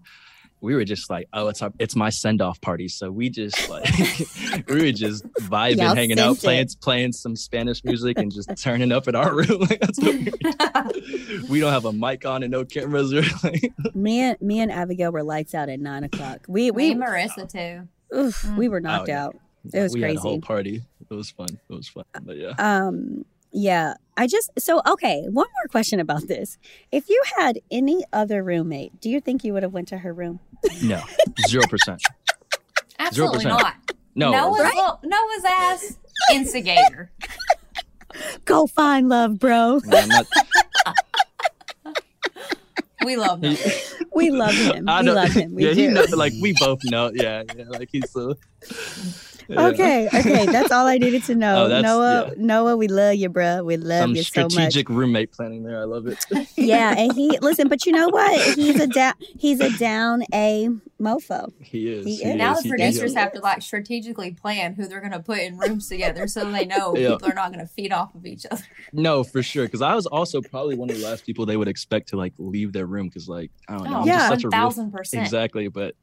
[0.59, 2.87] we were just like, oh, it's our, it's my send off party.
[2.87, 3.87] So we just like
[4.67, 6.75] we were just vibing, Y'all hanging out, playing it.
[6.81, 9.47] playing some Spanish music, and just turning up in our room.
[9.69, 13.13] Like, that's what we, we don't have a mic on and no cameras.
[13.13, 16.45] Or like, me and me and Abigail were lights out at nine o'clock.
[16.47, 17.87] We we we and Marissa too.
[18.17, 18.57] oof, Mm.
[18.57, 19.25] we were knocked Oh, yeah.
[19.25, 19.35] out.
[19.73, 20.81] It was we had a whole party.
[21.09, 21.47] It was fun.
[21.69, 22.05] It was fun.
[22.23, 22.53] But yeah.
[22.57, 23.25] Um
[23.57, 23.95] yeah.
[24.19, 26.57] I just so okay, one more question about this.
[26.91, 30.11] If you had any other roommate, do you think you would have went to her
[30.13, 30.39] room?
[30.81, 31.01] No,
[31.47, 32.01] zero percent.
[32.99, 33.49] Absolutely 0%.
[33.49, 33.75] not.
[34.15, 34.75] No, Noah's, Right?
[34.75, 35.97] little- Noah's ass
[36.33, 37.11] instigator.
[38.45, 39.81] Go find love, bro.
[39.85, 40.25] no, I'm not.
[43.05, 43.55] We love Noah.
[44.15, 44.89] We love him.
[44.89, 45.53] I we know- love him.
[45.53, 45.81] We yeah, do.
[45.81, 47.11] he know, like we both know.
[47.13, 48.35] Yeah, yeah, like he's so.
[49.49, 49.67] Yeah.
[49.67, 51.65] Okay, okay, that's all I needed to know.
[51.65, 52.33] Oh, Noah, yeah.
[52.37, 53.63] Noah, we love you, bruh.
[53.65, 54.51] We love Some you so much.
[54.53, 55.79] strategic roommate planning there.
[55.81, 56.25] I love it.
[56.57, 58.55] Yeah, and he listen, but you know what?
[58.55, 59.13] He's a down.
[59.19, 60.69] He's a down a
[60.99, 61.51] mofo.
[61.61, 62.05] He is.
[62.05, 62.35] He he is.
[62.35, 62.63] Now is.
[62.63, 66.27] the producers have to like strategically plan who they're going to put in rooms together
[66.27, 67.09] so they know Yeah.
[67.11, 68.63] people are not going to feed off of each other.
[68.91, 69.65] No, for sure.
[69.65, 72.33] Because I was also probably one of the last people they would expect to like
[72.37, 73.07] leave their room.
[73.07, 74.17] Because like I don't know, Oh, I'm Yeah.
[74.17, 75.23] just such a real thousand percent.
[75.23, 75.67] exactly.
[75.67, 75.95] But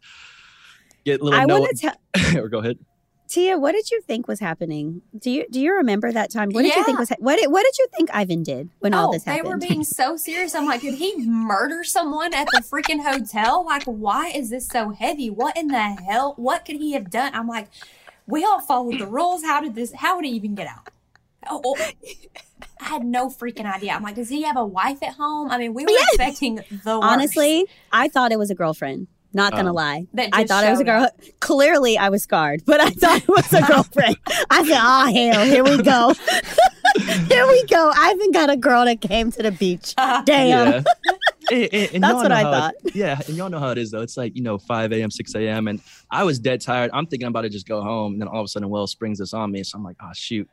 [1.04, 1.60] get little I Noah.
[1.60, 2.38] want to tell.
[2.42, 2.78] or go ahead.
[3.26, 5.00] Tia, what did you think was happening?
[5.18, 6.50] Do you do you remember that time?
[6.50, 8.92] What did you think was ha- what did, what did you think Ivan did when
[8.92, 9.46] all oh, this happened?
[9.46, 10.54] they were being so serious.
[10.54, 13.64] I'm like, did he murder someone at the freaking hotel?
[13.64, 15.30] Like, why is this so heavy?
[15.30, 16.34] What in the hell?
[16.36, 17.34] What could he have done?
[17.34, 17.68] I'm like,
[18.26, 19.42] we all followed the rules.
[19.42, 19.92] How did this?
[19.94, 20.90] How would he even get out?
[21.48, 21.76] Oh, oh.
[22.80, 23.92] I had no freaking idea.
[23.92, 25.50] I'm like, does he have a wife at home?
[25.50, 26.08] I mean, we were Yes.
[26.14, 27.12] expecting the worst.
[27.12, 29.06] Honestly, I thought it was a girlfriend.
[29.34, 29.74] Not gonna Oh.
[29.74, 30.06] lie.
[30.14, 31.02] That I thought it was a girl.
[31.04, 31.20] up.
[31.40, 34.16] Clearly, I was scarred, but I thought it was a girlfriend.
[34.50, 36.14] I said, "Oh hell, here we go,
[37.28, 39.94] here we go." Ivan got a girl that came to the beach.
[39.96, 40.24] Damn.
[40.28, 40.82] Yeah.
[41.50, 42.74] And- and- and That's what I how it- thought.
[42.94, 44.00] yeah, and y'all know how it is though.
[44.00, 45.68] It's like you know 5 a.m., 6 a.m.
[45.68, 45.80] and
[46.10, 46.90] I was dead tired.
[46.94, 48.86] I'm thinking I'm about to just go home, and then all of a sudden Will
[48.86, 50.48] springs this on me, so I'm like, oh shoot.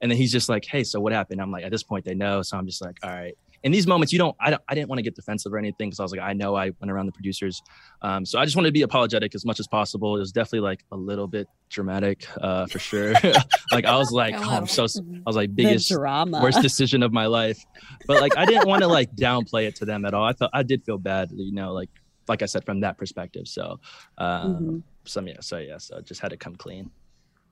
[0.00, 1.40] And then he's just like, hey, so what happened?
[1.40, 3.36] I'm like, at this point they know, so I'm just like, all right.
[3.62, 5.88] In these moments, you don't, I don't, I didn't want to get defensive or anything
[5.88, 7.62] because I was like, I know I went around the producers,
[8.02, 10.16] um, so I just wanted to be apologetic as much as possible.
[10.16, 13.12] It was definitely like a little bit dramatic, uh, for sure.
[13.72, 14.82] like I was like, oh, I'm so.
[14.84, 16.40] I was like, biggest drama.
[16.42, 17.58] worst decision of my life.
[18.06, 20.24] But like I didn't want to like downplay it to them at all.
[20.24, 21.90] I thought I did feel bad, you know, like
[22.28, 23.46] like I said from that perspective.
[23.48, 23.78] So
[24.18, 24.82] um Mhm.
[25.04, 26.90] some yeah, so yeah, so just had to come clean.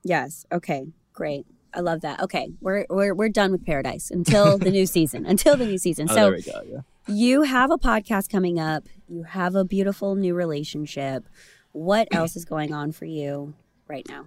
[0.03, 0.45] Yes.
[0.51, 0.87] Okay.
[1.13, 1.45] Great.
[1.73, 2.21] I love that.
[2.21, 5.25] Okay, we're we're we're done with Paradise until the new season.
[5.25, 6.07] Until the new season.
[6.09, 6.61] Oh, so there we go.
[6.65, 7.13] Yeah.
[7.13, 8.87] you have a podcast coming up.
[9.07, 11.27] You have a beautiful new relationship.
[11.71, 13.53] What else is going on for you
[13.87, 14.25] right now?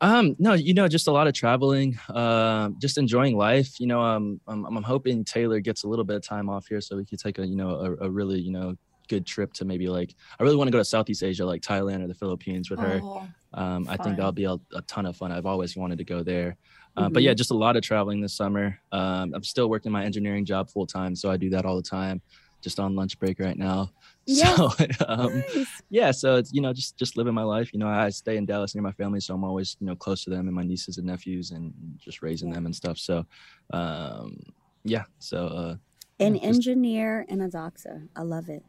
[0.00, 3.80] Um, no, you know, just a lot of traveling, um, just enjoying life.
[3.80, 6.80] You know, um, I'm, I'm hoping Tailour gets a little bit of time off here
[6.80, 8.76] so we could take a, you know, a, a really, you know,
[9.08, 12.02] good trip to maybe like, I really want to go to Southeast Asia, like Thailand
[12.04, 13.00] or the Philippines with her.
[13.02, 15.30] Oh, Um, I think that'll be a, a ton of fun.
[15.32, 16.56] I've always wanted to go there.
[16.96, 18.78] Uh, But yeah, just a lot of traveling this summer.
[18.92, 21.82] Um, I'm still working my engineering job full time, so I do that all the
[21.82, 22.20] time.
[22.62, 23.90] Just on lunch break right now.
[24.26, 24.56] Yes.
[24.56, 25.82] So um, Nice.
[25.90, 27.74] yeah, so it's you know just just living my life.
[27.74, 30.24] You know, I stay in Dallas near my family, so I'm always you know close
[30.24, 32.54] to them and my nieces and nephews, and just raising Yeah.
[32.54, 32.96] them and stuff.
[32.96, 33.26] So
[33.74, 34.38] um,
[34.82, 35.76] yeah, so uh,
[36.20, 38.08] An engineer and a doxa.
[38.16, 38.64] I love it.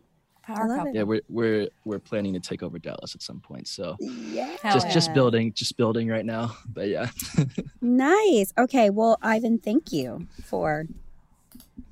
[0.45, 0.95] Power love couple.
[0.95, 3.67] yeah, we're we're we're planning to take over Dallas at some point.
[3.67, 4.55] So Yeah.
[4.61, 6.55] Hell just just building, just building right now.
[6.73, 7.09] But yeah.
[7.81, 8.53] Nice.
[8.57, 8.89] Okay.
[8.89, 10.85] Well, Ivan, thank you for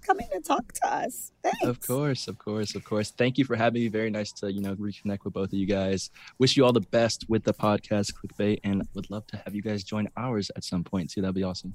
[0.06, 1.32] coming to talk to us.
[1.42, 1.64] Thanks.
[1.64, 3.12] Of course, of course, of course.
[3.12, 3.88] Thank you for having me.
[3.88, 6.10] Very nice to, you know, reconnect with both of you guys.
[6.40, 9.62] Wish you all the best with the podcast clickbait and would love to have you
[9.62, 11.22] guys join ours at some point too.
[11.22, 11.74] That'd be awesome.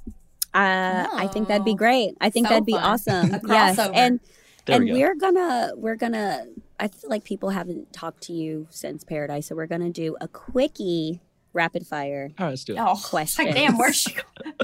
[0.55, 2.15] Uh, I think that'd be Oh, great.
[2.21, 2.83] I think so that'd be fun.
[2.83, 3.35] awesome.
[3.35, 3.79] A yes.
[3.79, 4.21] And
[4.69, 4.99] There and we go.
[5.01, 6.47] we're gonna we're gonna
[6.79, 10.29] I feel like people haven't talked to you since Paradise, so we're gonna do a
[10.29, 11.21] quickie
[11.55, 12.31] rapid fire.
[12.39, 12.79] All right, let's do it.
[12.81, 14.55] Oh, it's like, damn, where's she going?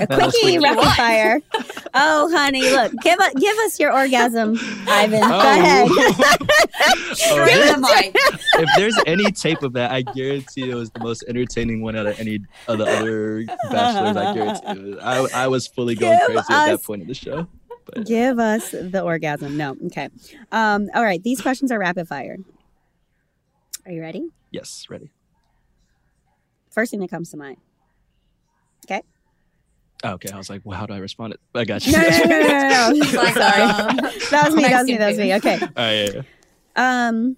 [0.00, 1.40] A quickie rapid fire.
[1.92, 5.20] Oh, honey, look, give us give us your orgasm, Ivan.
[5.24, 5.28] Oh.
[5.28, 5.60] Go Oh.
[5.60, 7.16] ahead.
[7.16, 8.14] Straight to the mic.
[8.14, 12.06] if there's any tape of that, I guarantee it was the most entertaining one out
[12.06, 12.38] of any
[12.68, 14.16] of the other bachelors.
[14.16, 15.30] I guarantee it was.
[15.32, 17.48] I, I was fully going Give crazy at that point of the show.
[17.94, 19.56] But Give us the orgasm.
[19.56, 20.08] No, okay.
[20.52, 22.38] Um, all right, these questions are rapid fire.
[23.86, 24.28] Are you ready?
[24.50, 25.10] yes, ready.
[26.70, 27.56] First thing that comes to mind.
[28.86, 29.02] Okay.
[30.04, 31.34] Oh, okay, I was like, well, how do I respond?
[31.34, 31.40] It.
[31.54, 31.92] I got you.
[31.92, 32.90] No, no, no, no, no, no, no.
[32.94, 33.62] It's like, Sorry.
[33.62, 33.96] um,
[34.30, 34.62] that was me.
[34.62, 34.96] That was me.
[34.96, 35.34] That was me.
[35.34, 35.58] Okay.
[35.60, 36.22] All right, yeah,
[36.76, 37.08] yeah.
[37.08, 37.36] Um,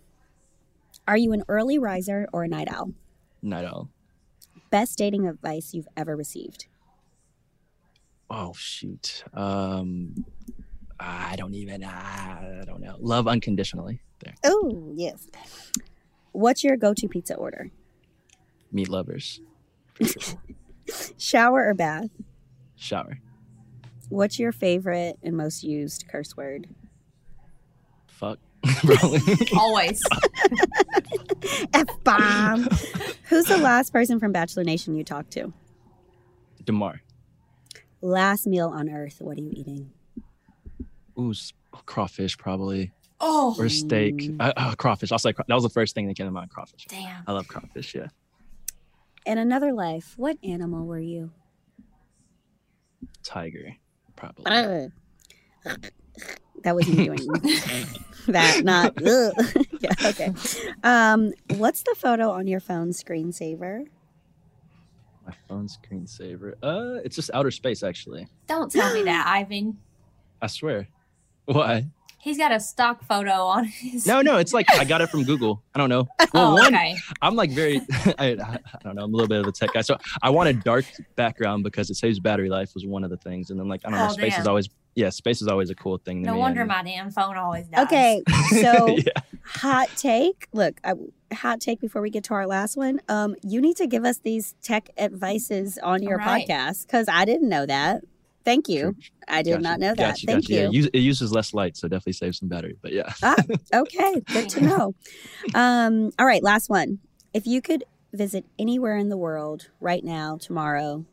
[1.08, 2.92] are you an early riser or a night owl?
[3.42, 3.88] Night owl.
[4.70, 6.66] Best dating advice you've ever received.
[8.30, 9.24] Oh shoot.
[9.34, 10.24] Um,
[11.04, 11.82] Ah, I don't even.
[11.84, 12.94] Ah, I don't know.
[13.00, 14.00] Love unconditionally.
[14.20, 14.34] There.
[14.44, 15.26] Oh yes.
[16.30, 17.70] What's your go-to pizza order?
[18.70, 19.40] Meat lovers.
[20.00, 20.40] Sure.
[21.18, 22.08] Shower or bath?
[22.76, 23.18] Shower.
[24.08, 26.68] What's your favorite and most used curse word?
[28.06, 28.38] Fuck.
[29.56, 30.00] Always.
[31.74, 32.68] F bomb.
[33.24, 35.52] Who's the last person from Bachelor Nation you talked to?
[36.64, 37.02] Demar.
[38.00, 39.16] Last meal on Earth.
[39.20, 39.90] What are you eating?
[41.18, 41.32] Ooh,
[41.86, 42.92] crawfish probably
[43.24, 44.32] Oh, or steak.
[44.40, 45.12] Uh, uh, crawfish.
[45.12, 46.50] I was like, that was the first thing that came to mind.
[46.50, 46.86] Crawfish.
[46.88, 47.22] damn.
[47.26, 47.94] I love crawfish.
[47.94, 48.08] Yeah.
[49.26, 51.30] In another life, what animal were you?
[53.22, 53.76] Tiger.
[54.16, 54.90] Probably.
[56.64, 57.18] That was me doing
[58.28, 58.94] that, not.
[59.80, 60.32] yeah, okay.
[60.82, 63.84] Um, what's the photo on your phone screensaver?
[65.26, 66.54] My phone screensaver.
[66.62, 68.26] Uh, it's just outer space actually.
[68.48, 69.78] Don't tell me that, Ivan.
[70.42, 70.88] I swear.
[71.46, 71.86] Why?
[72.20, 74.06] He's got a stock photo on his.
[74.06, 74.36] No, no.
[74.36, 75.60] It's like I got it from Google.
[75.74, 76.06] I don't know.
[76.32, 76.94] Well, Oh, one, okay.
[77.20, 77.80] I'm like very,
[78.16, 79.80] I, I don't know, I'm a little bit of a tech guy.
[79.80, 80.84] So I want a dark
[81.16, 83.50] background because it saves battery life was one of the things.
[83.50, 85.74] And then like, I don't know, Oh, space is always, yeah, space is always a
[85.74, 86.38] cool thing to No me.
[86.38, 87.86] wonder my damn phone always dies.
[87.86, 88.22] Okay,
[88.60, 89.02] so yeah.
[89.44, 90.46] hot take.
[90.52, 90.92] Look, I,
[91.34, 93.00] hot take before we get to our last one.
[93.08, 96.46] Um, you need to give us these tech advices on your right.
[96.46, 98.04] podcast because I didn't know that.
[98.44, 98.96] Thank you.
[99.28, 99.96] I did Gotcha, not know that.
[99.96, 100.70] gotcha, Thank gotcha.
[100.72, 100.82] you.
[100.82, 102.76] Yeah, it uses less light, so definitely saves some battery.
[102.82, 103.36] But yeah, ah,
[103.72, 104.94] Okay, good to know.
[105.54, 106.98] Um, all right, last one.
[107.34, 111.04] If you could visit anywhere in the world right now, tomorrow,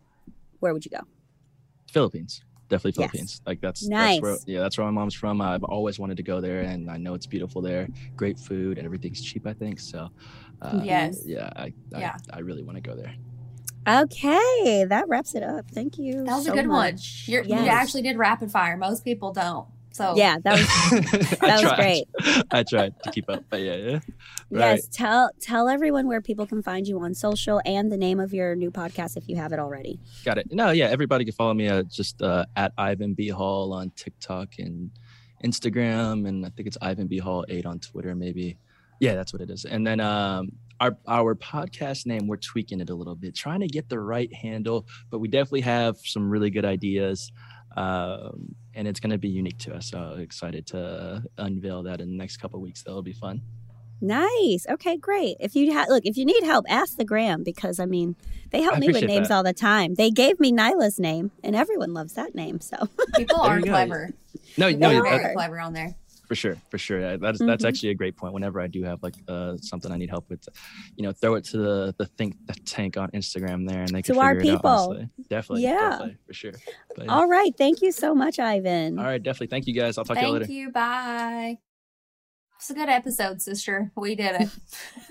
[0.59, 1.01] where would you go?
[1.91, 2.41] Philippines.
[2.69, 3.11] Definitely Yes.
[3.11, 3.41] Philippines.
[3.47, 4.15] Like that's Nice.
[4.15, 5.41] That's where, yeah, that's where my mom's from.
[5.41, 7.87] I've always wanted to go there, and I know it's beautiful there.
[8.15, 9.47] Great food, and everything's cheap.
[9.47, 10.09] I think so.
[10.61, 11.23] Uh, Yes.
[11.25, 11.49] Yeah.
[11.55, 12.15] I, I, Yeah.
[12.31, 13.13] I really want to go there.
[13.87, 15.69] Okay, that wraps it up.
[15.71, 16.23] Thank you.
[16.25, 16.93] That was so a good one.
[16.93, 17.25] much.
[17.27, 17.63] You're, Yes.
[17.63, 18.77] You actually did rapid fire.
[18.77, 19.67] Most people don't.
[19.91, 22.07] So Yeah, that was that was great.
[22.51, 23.99] I tried to keep up, but yeah, yeah.
[24.51, 24.75] Right.
[24.75, 28.33] Yes, tell tell everyone where people can find you on social and the name of
[28.33, 29.99] your new podcast if you have it already.
[30.23, 30.47] Got it.
[30.51, 34.59] No, yeah, everybody can follow me at just uh, at Ivan B Hall on TikTok
[34.59, 34.91] and
[35.43, 38.57] Instagram, and I think it's Ivan B Hall eight on Twitter, maybe.
[38.99, 39.65] Yeah, that's what it is.
[39.65, 43.67] And then um, our our podcast name, we're tweaking it a little bit, trying to
[43.67, 47.31] get the right handle, but we definitely have some really good ideas,
[47.75, 49.89] um, and it's going to be unique to us.
[49.89, 52.83] So excited to unveil that in the next couple of weeks.
[52.83, 53.41] That'll be fun.
[54.01, 54.65] Nice.
[54.69, 55.35] Okay, great.
[55.41, 58.15] If you ha- look, if you need help, ask the Gram because I mean
[58.51, 59.35] they help I me with names that.
[59.35, 59.95] all the time.
[59.95, 62.61] They gave me Nyla's name, and everyone loves that name.
[62.61, 62.77] So
[63.17, 64.11] people are clever.
[64.57, 65.95] No, They no, They're very clever on there.
[66.29, 67.67] For sure for sure Yeah, that's that's Mhm.
[67.67, 70.47] actually a great point whenever i do have like uh something i need help with
[70.95, 74.01] you know throw it to the the think the tank on instagram there and they
[74.03, 74.69] can To our figure it people.
[74.69, 75.89] out definitely Yeah.
[75.89, 76.53] definitely for sure
[76.95, 77.11] but, yeah.
[77.11, 78.97] all right, thank you so much, Ivan.
[78.99, 80.45] all right definitely thank you guys i'll talk to you later.
[80.45, 80.71] Thank later you.
[80.71, 81.57] Bye.
[82.57, 83.89] It's a good episode, sister.
[83.95, 84.49] We did it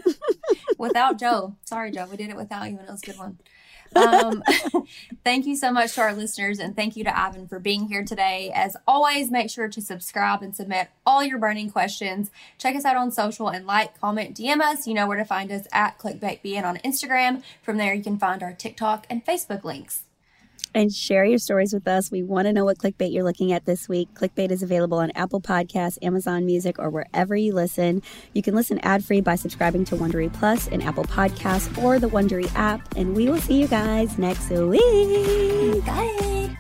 [0.79, 1.57] without Joe.
[1.65, 2.07] Sorry, Joe.
[2.11, 3.39] We did it without you, and it was a good one.
[3.95, 4.43] Um,
[5.25, 8.05] thank you so much to our listeners, and thank you to Ivan for being here
[8.05, 8.51] today.
[8.55, 12.31] As always, make sure to subscribe and submit all your burning questions.
[12.59, 14.87] Check us out on social and like, comment, DM us.
[14.87, 17.43] You know where to find us at ClickbaitBN on Instagram.
[17.63, 20.05] From there, you can find our TikTok and Facebook links.
[20.75, 22.11] And share your stories with us.
[22.11, 24.09] We want to know what clickbait you're looking at this week.
[24.15, 28.03] Clickbait is available on Apple Podcasts, Amazon Music, or wherever you listen.
[28.33, 32.09] You can listen ad free by subscribing to Wondery Plus in Apple Podcasts or the
[32.09, 32.97] Wondery app.
[32.97, 35.85] And we will see you guys next week.
[35.85, 36.57] Bye.